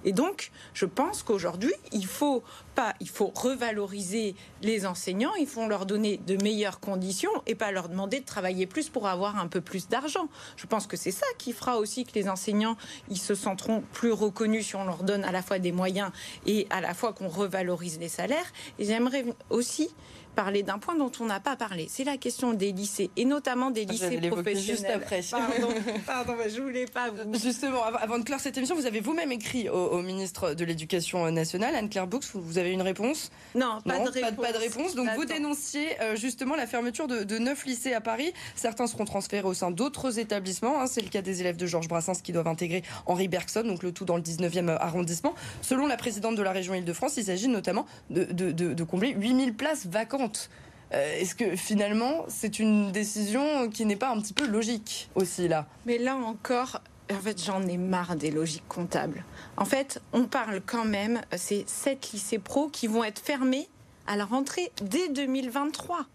Et 0.04 0.12
donc, 0.12 0.50
je 0.74 0.84
pense 0.84 1.22
qu'aujourd'hui, 1.22 1.72
il 1.92 2.04
faut 2.04 2.42
pas, 2.80 2.94
il 3.00 3.10
faut 3.10 3.30
revaloriser 3.34 4.34
les 4.62 4.86
enseignants, 4.86 5.34
il 5.38 5.46
faut 5.46 5.66
leur 5.68 5.84
donner 5.84 6.16
de 6.16 6.42
meilleures 6.42 6.80
conditions 6.80 7.30
et 7.46 7.54
pas 7.54 7.72
leur 7.72 7.90
demander 7.90 8.20
de 8.20 8.24
travailler 8.24 8.66
plus 8.66 8.88
pour 8.88 9.06
avoir 9.06 9.38
un 9.38 9.48
peu 9.48 9.60
plus 9.60 9.88
d'argent. 9.88 10.28
Je 10.56 10.66
pense 10.66 10.86
que 10.86 10.96
c'est 10.96 11.10
ça 11.10 11.26
qui 11.36 11.52
fera 11.52 11.76
aussi 11.76 12.06
que 12.06 12.12
les 12.14 12.28
enseignants, 12.30 12.76
ils 13.10 13.18
se 13.18 13.34
sentiront 13.34 13.82
plus 13.92 14.12
reconnus 14.12 14.68
si 14.68 14.76
on 14.76 14.84
leur 14.84 15.02
donne 15.02 15.24
à 15.24 15.32
la 15.32 15.42
fois 15.42 15.58
des 15.58 15.72
moyens 15.72 16.10
et 16.46 16.66
à 16.70 16.80
la 16.80 16.94
fois 16.94 17.12
qu'on 17.12 17.28
revalorise 17.28 17.98
les 18.00 18.08
salaires. 18.08 18.50
Et 18.78 18.86
j'aimerais 18.86 19.26
aussi 19.50 19.90
parler 20.34 20.62
d'un 20.62 20.78
point 20.78 20.96
dont 20.96 21.12
on 21.20 21.26
n'a 21.26 21.40
pas 21.40 21.56
parlé. 21.56 21.86
C'est 21.88 22.04
la 22.04 22.16
question 22.16 22.52
des 22.52 22.72
lycées, 22.72 23.10
et 23.16 23.24
notamment 23.24 23.70
des 23.70 23.84
lycées 23.84 24.20
professionnels. 24.28 24.64
Juste 24.64 24.86
après. 24.86 25.20
Pardon, 25.30 25.74
pardon 26.06 26.34
je 26.48 26.60
voulais 26.60 26.86
pas 26.86 27.10
vous... 27.10 27.38
Justement, 27.38 27.82
avant 27.84 28.18
de 28.18 28.24
clore 28.24 28.40
cette 28.40 28.56
émission, 28.56 28.74
vous 28.74 28.86
avez 28.86 29.00
vous-même 29.00 29.32
écrit 29.32 29.68
au, 29.68 30.00
ministre 30.02 30.54
de 30.54 30.64
l'Éducation 30.64 31.30
nationale, 31.30 31.74
Anne-Claire 31.74 32.06
Boux, 32.06 32.20
vous 32.34 32.58
avez 32.58 32.69
une 32.72 32.82
réponse 32.82 33.30
Non, 33.54 33.80
pas, 33.84 33.98
de, 33.98 34.08
réponse. 34.08 34.46
Pas, 34.46 34.52
de 34.52 34.58
réponse. 34.58 34.94
Donc 34.94 35.08
vous 35.16 35.24
dénonciez 35.24 36.00
euh, 36.00 36.16
justement 36.16 36.56
la 36.56 36.66
fermeture 36.66 37.08
de, 37.08 37.38
neuf 37.38 37.64
lycées 37.64 37.92
à 37.92 38.00
Paris. 38.00 38.32
Certains 38.54 38.86
seront 38.86 39.04
transférés 39.04 39.46
au 39.46 39.54
sein 39.54 39.70
d'autres 39.70 40.18
établissements. 40.18 40.80
Hein. 40.80 40.86
C'est 40.86 41.00
le 41.00 41.08
cas 41.08 41.22
des 41.22 41.40
élèves 41.40 41.56
de 41.56 41.66
Georges 41.66 41.88
Brassens 41.88 42.20
qui 42.22 42.32
doivent 42.32 42.48
intégrer 42.48 42.82
Henri 43.06 43.28
Bergson, 43.28 43.62
donc 43.62 43.82
le 43.82 43.92
tout 43.92 44.04
dans 44.04 44.16
le 44.16 44.22
19e 44.22 44.76
arrondissement. 44.78 45.34
Selon 45.62 45.86
la 45.86 45.96
présidente 45.96 46.36
de 46.36 46.42
la 46.42 46.52
région 46.52 46.74
Île-de-France, 46.74 47.16
il 47.16 47.24
s'agit 47.24 47.48
notamment 47.48 47.86
de, 48.10 48.24
de, 48.24 48.52
de 48.52 48.84
combler 48.84 49.14
8000 49.16 49.54
places 49.54 49.86
vacantes 49.86 50.50
Est-ce 50.92 51.34
que 51.34 51.56
finalement, 51.56 52.24
c'est 52.28 52.58
une 52.58 52.92
décision 52.92 53.68
qui 53.68 53.84
n'est 53.86 53.96
pas 53.96 54.10
un 54.10 54.20
petit 54.20 54.34
peu 54.34 54.46
logique 54.46 55.08
aussi 55.14 55.48
là? 55.48 55.66
Mais 55.86 55.98
là 55.98 56.16
encore, 56.16 56.80
en 57.12 57.20
fait, 57.20 57.42
j'en 57.42 57.62
ai 57.66 57.76
marre 57.76 58.16
des 58.16 58.30
logiques 58.30 58.68
comptables. 58.68 59.24
En 59.56 59.64
fait, 59.64 60.00
on 60.12 60.24
parle 60.24 60.60
quand 60.64 60.84
même, 60.84 61.20
c'est 61.36 61.68
sept 61.68 62.12
lycées 62.12 62.38
pro 62.38 62.68
qui 62.68 62.86
vont 62.86 63.04
être 63.04 63.18
fermés 63.18 63.68
à 64.06 64.16
la 64.16 64.24
rentrée 64.24 64.72
dès 64.82 65.08
2023 65.08 66.06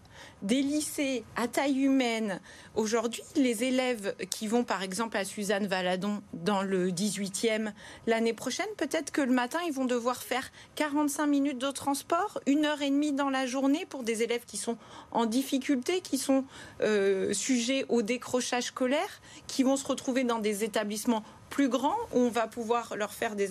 des 0.42 0.62
lycées 0.62 1.24
à 1.34 1.48
taille 1.48 1.80
humaine. 1.80 2.40
Aujourd'hui, 2.74 3.22
les 3.36 3.64
élèves 3.64 4.14
qui 4.30 4.46
vont 4.46 4.64
par 4.64 4.82
exemple 4.82 5.16
à 5.16 5.24
Suzanne 5.24 5.66
Valadon 5.66 6.22
dans 6.34 6.62
le 6.62 6.90
18e, 6.90 7.72
l'année 8.06 8.34
prochaine, 8.34 8.66
peut-être 8.76 9.10
que 9.10 9.22
le 9.22 9.32
matin, 9.32 9.58
ils 9.66 9.72
vont 9.72 9.86
devoir 9.86 10.22
faire 10.22 10.50
45 10.74 11.26
minutes 11.26 11.58
de 11.58 11.70
transport, 11.70 12.40
une 12.46 12.64
heure 12.66 12.82
et 12.82 12.90
demie 12.90 13.12
dans 13.12 13.30
la 13.30 13.46
journée 13.46 13.86
pour 13.86 14.02
des 14.02 14.22
élèves 14.22 14.44
qui 14.46 14.56
sont 14.56 14.76
en 15.10 15.26
difficulté, 15.26 16.00
qui 16.00 16.18
sont 16.18 16.44
euh, 16.82 17.32
sujets 17.32 17.86
au 17.88 18.02
décrochage 18.02 18.64
scolaire, 18.64 19.20
qui 19.46 19.62
vont 19.62 19.76
se 19.76 19.86
retrouver 19.86 20.24
dans 20.24 20.38
des 20.38 20.64
établissements 20.64 21.22
plus 21.50 21.68
grands 21.68 21.96
où 22.12 22.18
on 22.18 22.28
va 22.28 22.46
pouvoir 22.46 22.96
leur 22.96 23.12
faire 23.12 23.36
des 23.36 23.48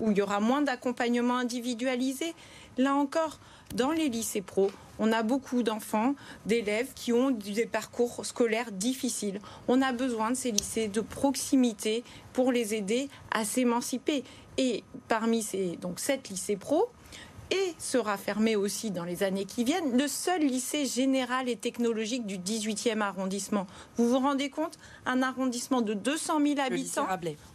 où 0.00 0.10
il 0.10 0.16
y 0.16 0.22
aura 0.22 0.40
moins 0.40 0.62
d'accompagnement 0.62 1.36
individualisé. 1.36 2.34
Là 2.78 2.94
encore, 2.94 3.38
dans 3.74 3.92
les 3.92 4.08
lycées 4.08 4.42
pro, 4.42 4.70
on 4.98 5.12
a 5.12 5.22
beaucoup 5.22 5.62
d'enfants, 5.62 6.14
d'élèves 6.46 6.92
qui 6.94 7.12
ont 7.12 7.30
des 7.30 7.66
parcours 7.66 8.24
scolaires 8.24 8.72
difficiles. 8.72 9.40
On 9.68 9.82
a 9.82 9.92
besoin 9.92 10.30
de 10.30 10.36
ces 10.36 10.50
lycées 10.50 10.88
de 10.88 11.00
proximité 11.00 12.04
pour 12.32 12.52
les 12.52 12.74
aider 12.74 13.08
à 13.30 13.44
s'émanciper. 13.44 14.24
Et 14.58 14.84
parmi 15.08 15.42
ces 15.42 15.76
donc 15.76 16.00
sept 16.00 16.30
lycées 16.30 16.56
pro, 16.56 16.88
et 17.50 17.74
sera 17.78 18.16
fermé 18.16 18.56
aussi 18.56 18.90
dans 18.90 19.04
les 19.04 19.22
années 19.22 19.44
qui 19.44 19.64
viennent, 19.64 19.96
le 19.96 20.08
seul 20.08 20.40
lycée 20.40 20.86
général 20.86 21.48
et 21.48 21.56
technologique 21.56 22.26
du 22.26 22.38
18e 22.38 23.00
arrondissement. 23.00 23.66
Vous 23.96 24.08
vous 24.08 24.18
rendez 24.18 24.50
compte? 24.50 24.78
Un 25.04 25.22
arrondissement 25.22 25.80
de 25.80 25.94
200 25.94 26.40
000 26.40 26.60
habitants. 26.60 27.06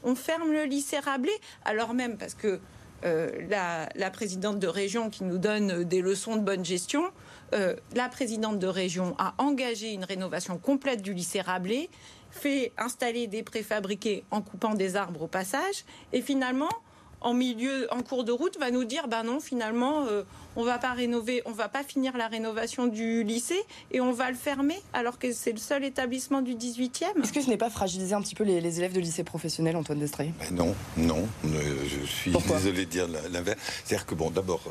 On 0.04 0.16
ferme 0.16 0.52
le 0.52 0.64
lycée 0.64 1.00
Rabelais, 1.00 1.32
alors 1.66 1.94
même 1.94 2.18
parce 2.18 2.36
que 2.36 2.60
euh, 3.04 3.32
la, 3.50 4.12
présidente 4.12 4.60
de 4.60 4.68
région 4.68 5.10
qui 5.10 5.24
nous 5.24 5.38
donne 5.38 5.84
des 5.84 6.02
leçons 6.02 6.36
de 6.36 6.42
bonne 6.42 6.64
gestion. 6.64 7.04
Euh, 7.54 7.76
la 7.96 8.08
présidente 8.08 8.60
de 8.60 8.68
région 8.68 9.16
a 9.18 9.34
engagé 9.38 9.92
une 9.92 10.06
rénovation 10.06 10.58
complète 10.58 11.02
du 11.02 11.14
lycée 11.14 11.42
Rabelais, 11.42 11.90
fait 12.30 12.72
installer 12.78 13.28
des 13.28 13.44
préfabriqués 13.44 14.24
en 14.32 14.42
coupant 14.42 14.74
des 14.74 14.96
arbres 14.96 15.24
au 15.24 15.28
passage, 15.28 15.84
et 16.14 16.22
finalement, 16.22 16.70
en 17.22 17.34
milieu, 17.34 17.88
en 17.94 18.02
cours 18.02 18.24
de 18.24 18.32
route, 18.32 18.58
va 18.60 18.72
nous 18.72 18.84
dire, 18.84 19.08
ben 19.08 19.24
non, 19.24 19.40
finalement, 19.40 20.06
euh, 20.08 20.24
on 20.56 20.64
va 20.64 20.78
pas 20.78 20.92
rénover, 20.92 21.42
on 21.46 21.52
va 21.52 21.70
pas 21.70 21.84
finir 21.84 22.18
la 22.18 22.28
rénovation 22.28 22.88
du 22.88 23.24
lycée 23.24 23.62
et 23.92 24.02
on 24.02 24.12
va 24.12 24.30
le 24.30 24.36
fermer 24.36 24.80
alors 24.94 25.18
que 25.18 25.32
c'est 25.32 25.52
le 25.52 25.58
seul 25.58 25.84
établissement 25.84 26.42
du 26.42 26.56
18e. 26.56 27.22
Est-ce 27.24 27.32
que 27.32 27.42
ce 27.42 27.50
n'est 27.50 27.58
pas 27.58 27.70
fragiliser 27.70 28.14
un 28.14 28.22
petit 28.22 28.36
peu 28.36 28.44
les, 28.44 28.80
élèves 28.80 28.94
de 28.94 29.00
lycée 29.00 29.24
professionnel, 29.24 29.76
Antoine 29.76 30.00
Destré 30.00 30.34
ben 30.40 30.56
Non, 30.56 30.76
non. 30.98 31.28
je 31.44 32.06
suis 32.06 32.32
désolé 32.32 32.86
de 32.86 32.92
dire 32.92 33.08
l'inverse. 33.32 33.60
C'est-à-dire 33.86 34.06
que, 34.06 34.16
bon, 34.16 34.30
d'abord, 34.30 34.62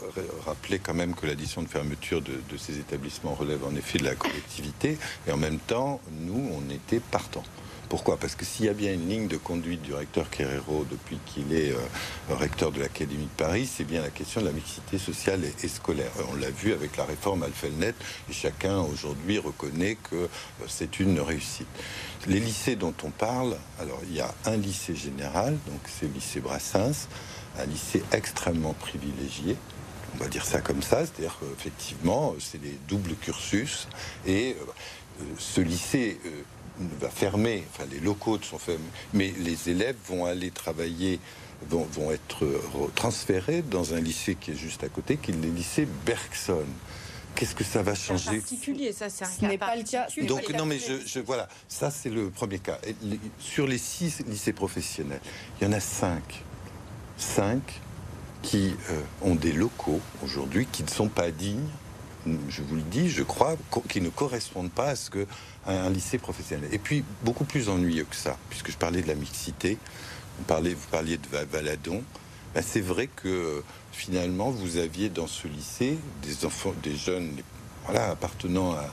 rappeler 0.44 0.78
quand 0.78 0.94
même 0.94 1.14
que 1.14 1.26
l'addition 1.26 1.62
de 1.62 1.68
fermeture 1.68 2.20
de, 2.20 2.32
de 2.50 2.56
ces 2.56 2.78
établissements 2.78 3.34
relève 3.34 3.64
en 3.64 3.74
effet 3.74 3.98
de 3.98 4.04
la 4.04 4.14
collectivité 4.14 4.98
et 5.26 5.32
en 5.32 5.36
même 5.36 5.58
temps, 5.58 6.00
nous, 6.20 6.50
on 6.52 6.70
était 6.72 7.00
partants. 7.00 7.44
Pourquoi? 7.90 8.16
Parce 8.18 8.36
que 8.36 8.44
s'il 8.44 8.66
y 8.66 8.68
a 8.68 8.72
bien 8.72 8.94
une 8.94 9.08
ligne 9.08 9.26
de 9.26 9.36
conduite 9.36 9.82
du 9.82 9.92
recteur 9.92 10.30
Querrero 10.30 10.86
depuis 10.88 11.18
qu'il 11.26 11.52
est 11.52 11.72
euh, 11.72 12.34
recteur 12.36 12.70
de 12.70 12.78
l'Académie 12.78 13.24
de 13.24 13.36
Paris, 13.36 13.68
c'est 13.68 13.82
bien 13.82 14.00
la 14.00 14.10
question 14.10 14.40
de 14.40 14.46
la 14.46 14.52
mixité 14.52 14.96
sociale 14.96 15.40
et, 15.44 15.66
scolaire. 15.66 16.12
On 16.30 16.36
l'a 16.36 16.50
vu 16.50 16.72
avec 16.72 16.96
la 16.96 17.04
réforme 17.04 17.42
Alfelnet 17.42 17.94
et 18.30 18.32
chacun 18.32 18.78
aujourd'hui 18.78 19.38
reconnaît 19.38 19.96
que 20.08 20.14
euh, 20.14 20.28
c'est 20.68 21.00
une 21.00 21.18
réussite. 21.18 21.66
Les 22.28 22.38
lycées 22.38 22.76
dont 22.76 22.94
on 23.02 23.10
parle, 23.10 23.56
alors 23.80 23.98
il 24.04 24.14
y 24.14 24.20
a 24.20 24.32
un 24.44 24.56
lycée 24.56 24.94
général, 24.94 25.58
donc 25.66 25.80
c'est 25.88 26.06
le 26.06 26.12
lycée 26.12 26.38
Brassens, 26.38 27.08
un 27.58 27.66
lycée 27.66 28.04
extrêmement 28.12 28.74
privilégié, 28.74 29.56
on 30.14 30.18
va 30.22 30.28
dire 30.28 30.44
ça 30.44 30.60
comme 30.60 30.82
ça, 30.82 31.00
c'est-à-dire 31.00 31.36
qu'effectivement, 31.40 32.36
c'est 32.38 32.62
des 32.62 32.78
doubles 32.88 33.16
cursus. 33.16 33.88
Et 34.28 34.54
euh, 34.60 35.24
ce 35.38 35.60
lycée 35.60 36.20
va 37.00 37.10
fermer, 37.10 37.64
enfin 37.72 37.84
les 37.90 38.00
locaux 38.00 38.38
sont 38.42 38.58
fermés, 38.58 38.80
mais 39.12 39.32
les 39.38 39.68
élèves 39.68 39.96
vont 40.06 40.24
aller 40.24 40.50
travailler, 40.50 41.20
vont, 41.68 41.84
vont 41.92 42.10
être 42.10 42.46
transférés 42.94 43.62
dans 43.62 43.94
un 43.94 44.00
lycée 44.00 44.34
qui 44.34 44.52
est 44.52 44.56
juste 44.56 44.84
à 44.84 44.88
côté, 44.88 45.16
qui 45.16 45.30
est 45.32 45.34
le 45.34 45.50
lycée 45.50 45.86
Bergson. 46.06 46.64
Qu'est-ce 47.34 47.54
que 47.54 47.64
ça 47.64 47.82
va 47.82 47.94
changer 47.94 48.38
particulier, 48.38 48.92
ça, 48.92 49.08
c'est 49.08 49.24
Ce 49.24 49.44
n'est 49.44 49.56
pas 49.56 49.76
le 49.76 49.84
cas. 49.84 50.08
Donc 50.26 50.50
non, 50.50 50.66
mais 50.66 50.78
je, 50.78 51.06
je 51.06 51.20
voilà, 51.20 51.48
ça 51.68 51.90
c'est 51.90 52.10
le 52.10 52.28
premier 52.30 52.58
cas. 52.58 52.78
sur 53.38 53.66
les 53.66 53.78
six 53.78 54.20
lycées 54.26 54.52
professionnels, 54.52 55.20
il 55.60 55.64
y 55.64 55.70
en 55.70 55.72
a 55.72 55.80
cinq, 55.80 56.42
cinq 57.16 57.80
qui 58.42 58.74
euh, 58.90 59.02
ont 59.22 59.34
des 59.34 59.52
locaux 59.52 60.00
aujourd'hui 60.24 60.66
qui 60.70 60.82
ne 60.82 60.88
sont 60.88 61.08
pas 61.08 61.30
dignes 61.30 61.68
je 62.48 62.62
vous 62.62 62.76
le 62.76 62.82
dis, 62.82 63.10
je 63.10 63.22
crois, 63.22 63.56
qui 63.88 64.00
ne 64.00 64.08
correspondent 64.08 64.70
pas 64.70 64.88
à 64.88 64.96
ce 64.96 65.10
que 65.10 65.26
un 65.66 65.90
lycée 65.90 66.18
professionnel. 66.18 66.68
Et 66.72 66.78
puis 66.78 67.04
beaucoup 67.22 67.44
plus 67.44 67.68
ennuyeux 67.68 68.06
que 68.08 68.16
ça, 68.16 68.36
puisque 68.48 68.70
je 68.70 68.76
parlais 68.76 69.02
de 69.02 69.08
la 69.08 69.14
mixité, 69.14 69.78
vous 70.38 70.44
parliez, 70.44 71.16
de 71.16 71.46
Valadon. 71.50 72.02
Ben, 72.54 72.64
c'est 72.66 72.80
vrai 72.80 73.08
que 73.08 73.62
finalement 73.92 74.50
vous 74.50 74.78
aviez 74.78 75.08
dans 75.08 75.26
ce 75.26 75.46
lycée 75.46 75.98
des 76.22 76.44
enfants, 76.44 76.74
des 76.82 76.96
jeunes, 76.96 77.36
voilà, 77.84 78.10
appartenant 78.10 78.72
à, 78.72 78.92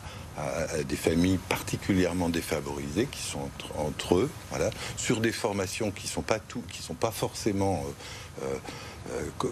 des 0.87 0.95
familles 0.95 1.39
particulièrement 1.49 2.29
défavorisées 2.29 3.07
qui 3.11 3.23
sont 3.23 3.49
entre, 3.75 4.17
eux, 4.17 4.29
voilà, 4.51 4.69
sur 4.95 5.19
des 5.19 5.31
formations 5.31 5.89
qui 5.89 6.07
sont 6.07 6.21
pas 6.21 6.37
tout, 6.37 6.61
qui 6.71 6.83
sont 6.83 6.93
pas 6.93 7.09
forcément 7.09 7.83
euh, 7.87 7.91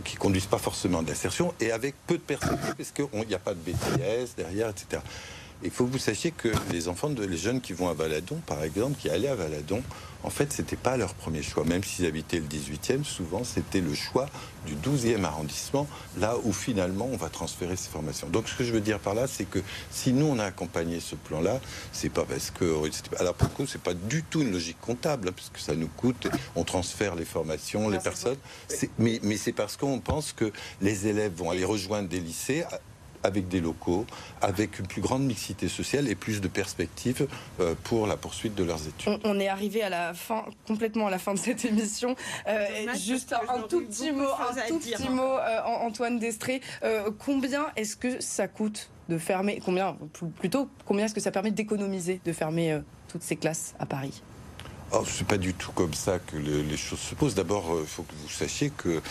qui 0.03 0.15
conduisent 0.17 0.45
pas 0.45 0.57
forcément 0.57 1.01
d'insertion 1.01 1.53
et 1.59 1.71
avec 1.71 1.95
peu 2.07 2.15
de 2.15 2.23
perspectives 2.23 2.75
parce 2.75 2.91
qu'il 2.91 3.27
n'y 3.27 3.33
a 3.33 3.39
pas 3.39 3.53
de 3.53 3.59
BTS 3.59 4.35
derrière, 4.37 4.69
etc. 4.69 5.01
Il 5.63 5.71
faut 5.71 5.85
que 5.85 5.91
vous 5.91 5.97
sachiez 5.97 6.31
que 6.31 6.49
les 6.71 6.87
enfants, 6.87 7.09
de, 7.09 7.23
les 7.23 7.37
jeunes 7.37 7.61
qui 7.61 7.73
vont 7.73 7.89
à 7.89 7.93
Valadon, 7.93 8.39
par 8.45 8.63
exemple, 8.63 8.97
qui 8.99 9.09
allaient 9.09 9.29
à 9.29 9.35
Valadon, 9.35 9.81
en 10.25 10.29
fait, 10.29 10.51
c'était 10.51 10.75
pas 10.75 10.97
leur 10.97 11.13
premier 11.13 11.43
choix. 11.43 11.63
Même 11.65 11.83
s'ils 11.83 12.05
habitaient 12.05 12.39
le 12.39 12.47
18e, 12.47 13.03
souvent, 13.03 13.43
c'était 13.43 13.79
le 13.79 13.93
choix 13.93 14.25
du 14.65 14.75
12e 14.75 15.23
arrondissement, 15.23 15.87
là 16.17 16.35
où 16.43 16.51
finalement 16.51 17.07
on 17.11 17.15
va 17.15 17.29
transférer 17.29 17.75
ces 17.75 17.89
formations. 17.89 18.27
Donc, 18.27 18.49
ce 18.49 18.55
que 18.55 18.63
je 18.63 18.73
veux 18.73 18.81
dire 18.81 18.99
par 18.99 19.13
là, 19.13 19.27
c'est 19.27 19.45
que 19.45 19.59
si 19.91 20.13
nous, 20.13 20.25
on 20.25 20.39
a 20.39 20.45
accompagné 20.45 20.99
ce 20.99 21.15
plan-là, 21.15 21.59
c'est 21.91 22.09
pas 22.09 22.25
parce 22.25 22.51
que. 22.51 22.65
Alors, 23.19 23.35
pour 23.35 23.49
le 23.59 23.67
c'est 23.67 23.81
pas 23.81 23.93
du 23.93 24.23
tout 24.23 24.41
une 24.41 24.51
logique 24.51 24.79
comptable, 24.81 25.29
hein, 25.29 25.33
puisque 25.35 25.59
ça 25.59 25.75
nous 25.75 25.87
coûte, 25.87 26.27
on 26.55 26.63
transfère 26.63 27.15
les 27.15 27.25
formations, 27.25 27.89
les 27.89 27.99
personnes. 27.99 28.37
Mais, 28.97 29.19
mais 29.21 29.37
c'est 29.37 29.53
parce 29.53 29.77
qu'on 29.77 29.99
pense 29.99 30.33
que 30.33 30.51
les 30.81 31.07
élèves 31.07 31.33
vont 31.35 31.51
aller 31.51 31.65
rejoindre 31.65 32.09
des 32.09 32.19
lycées 32.19 32.63
avec 33.25 33.47
des 33.47 33.59
locaux, 33.59 34.05
avec 34.41 34.79
une 34.79 34.87
plus 34.87 35.01
grande 35.01 35.23
mixité 35.23 35.67
sociale 35.67 36.07
et 36.07 36.15
plus 36.15 36.41
de 36.41 36.47
perspectives 36.47 37.27
euh, 37.59 37.75
pour 37.83 38.07
la 38.07 38.17
poursuite 38.17 38.55
de 38.55 38.63
leurs 38.63 38.87
études. 38.87 39.19
On, 39.23 39.39
est 39.39 39.47
arrivé 39.47 39.81
à 39.83 39.89
la 39.89 40.13
fin, 40.13 40.45
complètement 40.67 41.07
à 41.07 41.09
la 41.09 41.19
fin 41.19 41.33
de 41.33 41.39
cette 41.39 41.65
émission. 41.65 42.15
Euh, 42.47 42.65
juste 42.95 43.33
un, 43.33 43.61
tout 43.61 43.81
petit 43.81 44.11
mot, 44.11 44.23
un 44.23 44.67
tout 44.67 44.79
petit 44.79 45.09
mot, 45.09 45.21
euh, 45.21 45.61
Antoine 45.65 46.19
Destré. 46.19 46.61
combien 47.19 47.67
est-ce 47.75 47.95
que 47.95 48.21
ça 48.21 48.47
coûte 48.47 48.89
de 49.09 49.17
fermer 49.17 49.61
Combien, 49.63 49.97
plutôt, 50.39 50.69
combien 50.85 51.05
est-ce 51.05 51.15
que 51.15 51.21
ça 51.21 51.31
permet 51.31 51.51
d'économiser 51.51 52.21
de 52.23 52.33
fermer 52.33 52.79
toutes 53.07 53.23
ces 53.23 53.35
classes 53.35 53.75
à 53.79 53.85
Paris? 53.85 54.21
Oh, 54.91 55.03
c'est 55.05 55.27
pas 55.27 55.37
du 55.37 55.53
tout 55.53 55.71
comme 55.71 55.93
ça 55.93 56.19
que 56.19 56.37
les 56.37 56.77
choses 56.77 56.99
se 56.99 57.15
posent. 57.15 57.35
D'abord, 57.35 57.65
il 57.81 57.87
faut 57.87 58.03
que 58.03 58.13
vous 58.13 58.29
sachiez 58.29 58.69
que 58.69 59.01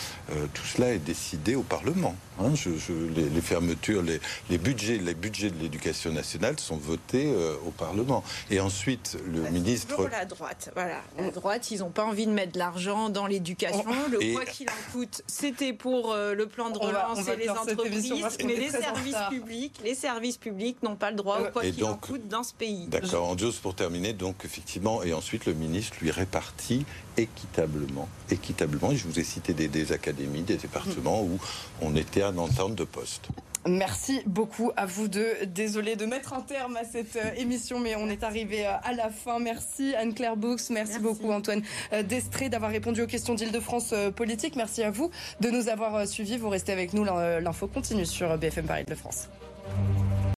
tout 0.53 0.65
cela 0.65 0.93
est 0.93 0.99
décidé 0.99 1.55
au 1.55 1.63
Parlement. 1.63 2.15
Hein, 2.39 2.53
je, 2.53 2.69
les, 3.15 3.41
fermetures, 3.41 4.01
les, 4.01 4.57
budgets, 4.57 4.97
les 4.97 5.13
budgets 5.13 5.51
de 5.51 5.61
l'éducation 5.61 6.11
nationale 6.11 6.59
sont 6.59 6.75
votés 6.75 7.31
euh, 7.33 7.55
au 7.65 7.71
Parlement. 7.71 8.23
Et 8.49 8.59
ensuite, 8.59 9.17
le 9.25 9.41
bah, 9.41 9.49
ministre. 9.51 9.95
Pour 9.95 10.09
la 10.09 10.25
droite, 10.25 10.71
voilà. 10.75 11.01
La 11.17 11.31
droite, 11.31 11.71
ils 11.71 11.79
n'ont 11.79 11.91
pas 11.91 12.03
envie 12.03 12.27
de 12.27 12.31
mettre 12.31 12.51
de 12.53 12.59
l'argent 12.59 13.09
dans 13.09 13.25
l'éducation. 13.25 13.85
Le 14.11 14.33
quoi 14.33 14.45
qu'il 14.45 14.69
en 14.69 14.91
coûte, 14.91 15.21
c'était 15.27 15.71
pour 15.71 16.11
euh, 16.11 16.33
le 16.33 16.47
plan 16.47 16.71
de 16.71 16.77
relance 16.77 17.25
et 17.27 17.37
les 17.37 17.49
entreprises, 17.49 18.13
mais 18.43 18.55
les 18.55 18.69
services 18.69 19.15
publics, 19.29 19.79
les 19.83 19.95
services 19.95 20.37
publics 20.37 20.83
n'ont 20.83 20.97
pas 20.97 21.11
le 21.11 21.17
droit 21.17 21.39
au 21.39 21.51
quoi 21.51 21.63
qu'il 21.63 21.85
en 21.85 21.95
coûte 21.95 22.27
dans 22.27 22.43
ce 22.43 22.53
pays. 22.53 22.87
D'accord. 22.87 23.29
En 23.29 23.37
juste 23.37 23.61
pour 23.61 23.75
terminer, 23.75 24.13
donc 24.13 24.43
effectivement, 24.43 25.03
et 25.03 25.13
ensuite 25.13 25.45
le 25.45 25.53
ministre 25.53 25.65
lui 26.01 26.11
répartit 26.11 26.85
équitablement, 27.17 28.07
équitablement. 28.29 28.91
Et 28.91 28.95
je 28.95 29.07
vous 29.07 29.19
ai 29.19 29.23
cité 29.23 29.53
des, 29.53 29.91
académies, 29.91 30.41
des 30.41 30.57
départements 30.57 31.23
où 31.23 31.39
on 31.81 31.95
était 31.95 32.21
à 32.21 32.31
entente 32.31 32.75
de 32.75 32.83
poste. 32.83 33.29
Merci 33.67 34.21
beaucoup 34.27 34.71
à 34.77 34.85
vous 34.85 35.07
deux. 35.07 35.33
Désolée 35.47 35.95
de 35.95 36.05
mettre 36.05 36.33
un 36.33 36.41
terme 36.41 36.77
à 36.77 36.83
cette 36.83 37.15
euh, 37.15 37.33
émission, 37.35 37.79
mais 37.79 37.95
on 37.95 38.09
est 38.09 38.23
arrivé 38.23 38.67
euh, 38.67 38.73
à 38.83 38.93
la 38.93 39.09
fin. 39.09 39.39
Merci 39.39 39.95
Anne-Claire 39.95 40.37
Bux, 40.37 40.69
merci, 40.69 40.99
beaucoup 40.99 41.31
Antoine 41.31 41.63
euh, 41.91 42.03
Destré 42.03 42.49
d'avoir 42.49 42.69
répondu 42.69 43.01
aux 43.01 43.07
questions 43.07 43.33
d'Île-de-France 43.33 43.95
politique. 44.15 44.55
Merci 44.55 44.83
à 44.83 44.91
vous 44.91 45.09
de 45.39 45.49
nous 45.49 45.67
avoir 45.67 46.07
suivis. 46.07 46.37
Vous 46.37 46.49
restez 46.49 46.73
avec 46.73 46.93
nous, 46.93 47.05
l'info 47.05 47.65
continue 47.65 48.05
sur 48.05 48.37
BFM 48.37 48.65
Paris 48.65 48.85
de 48.87 48.93
France. 48.93 49.29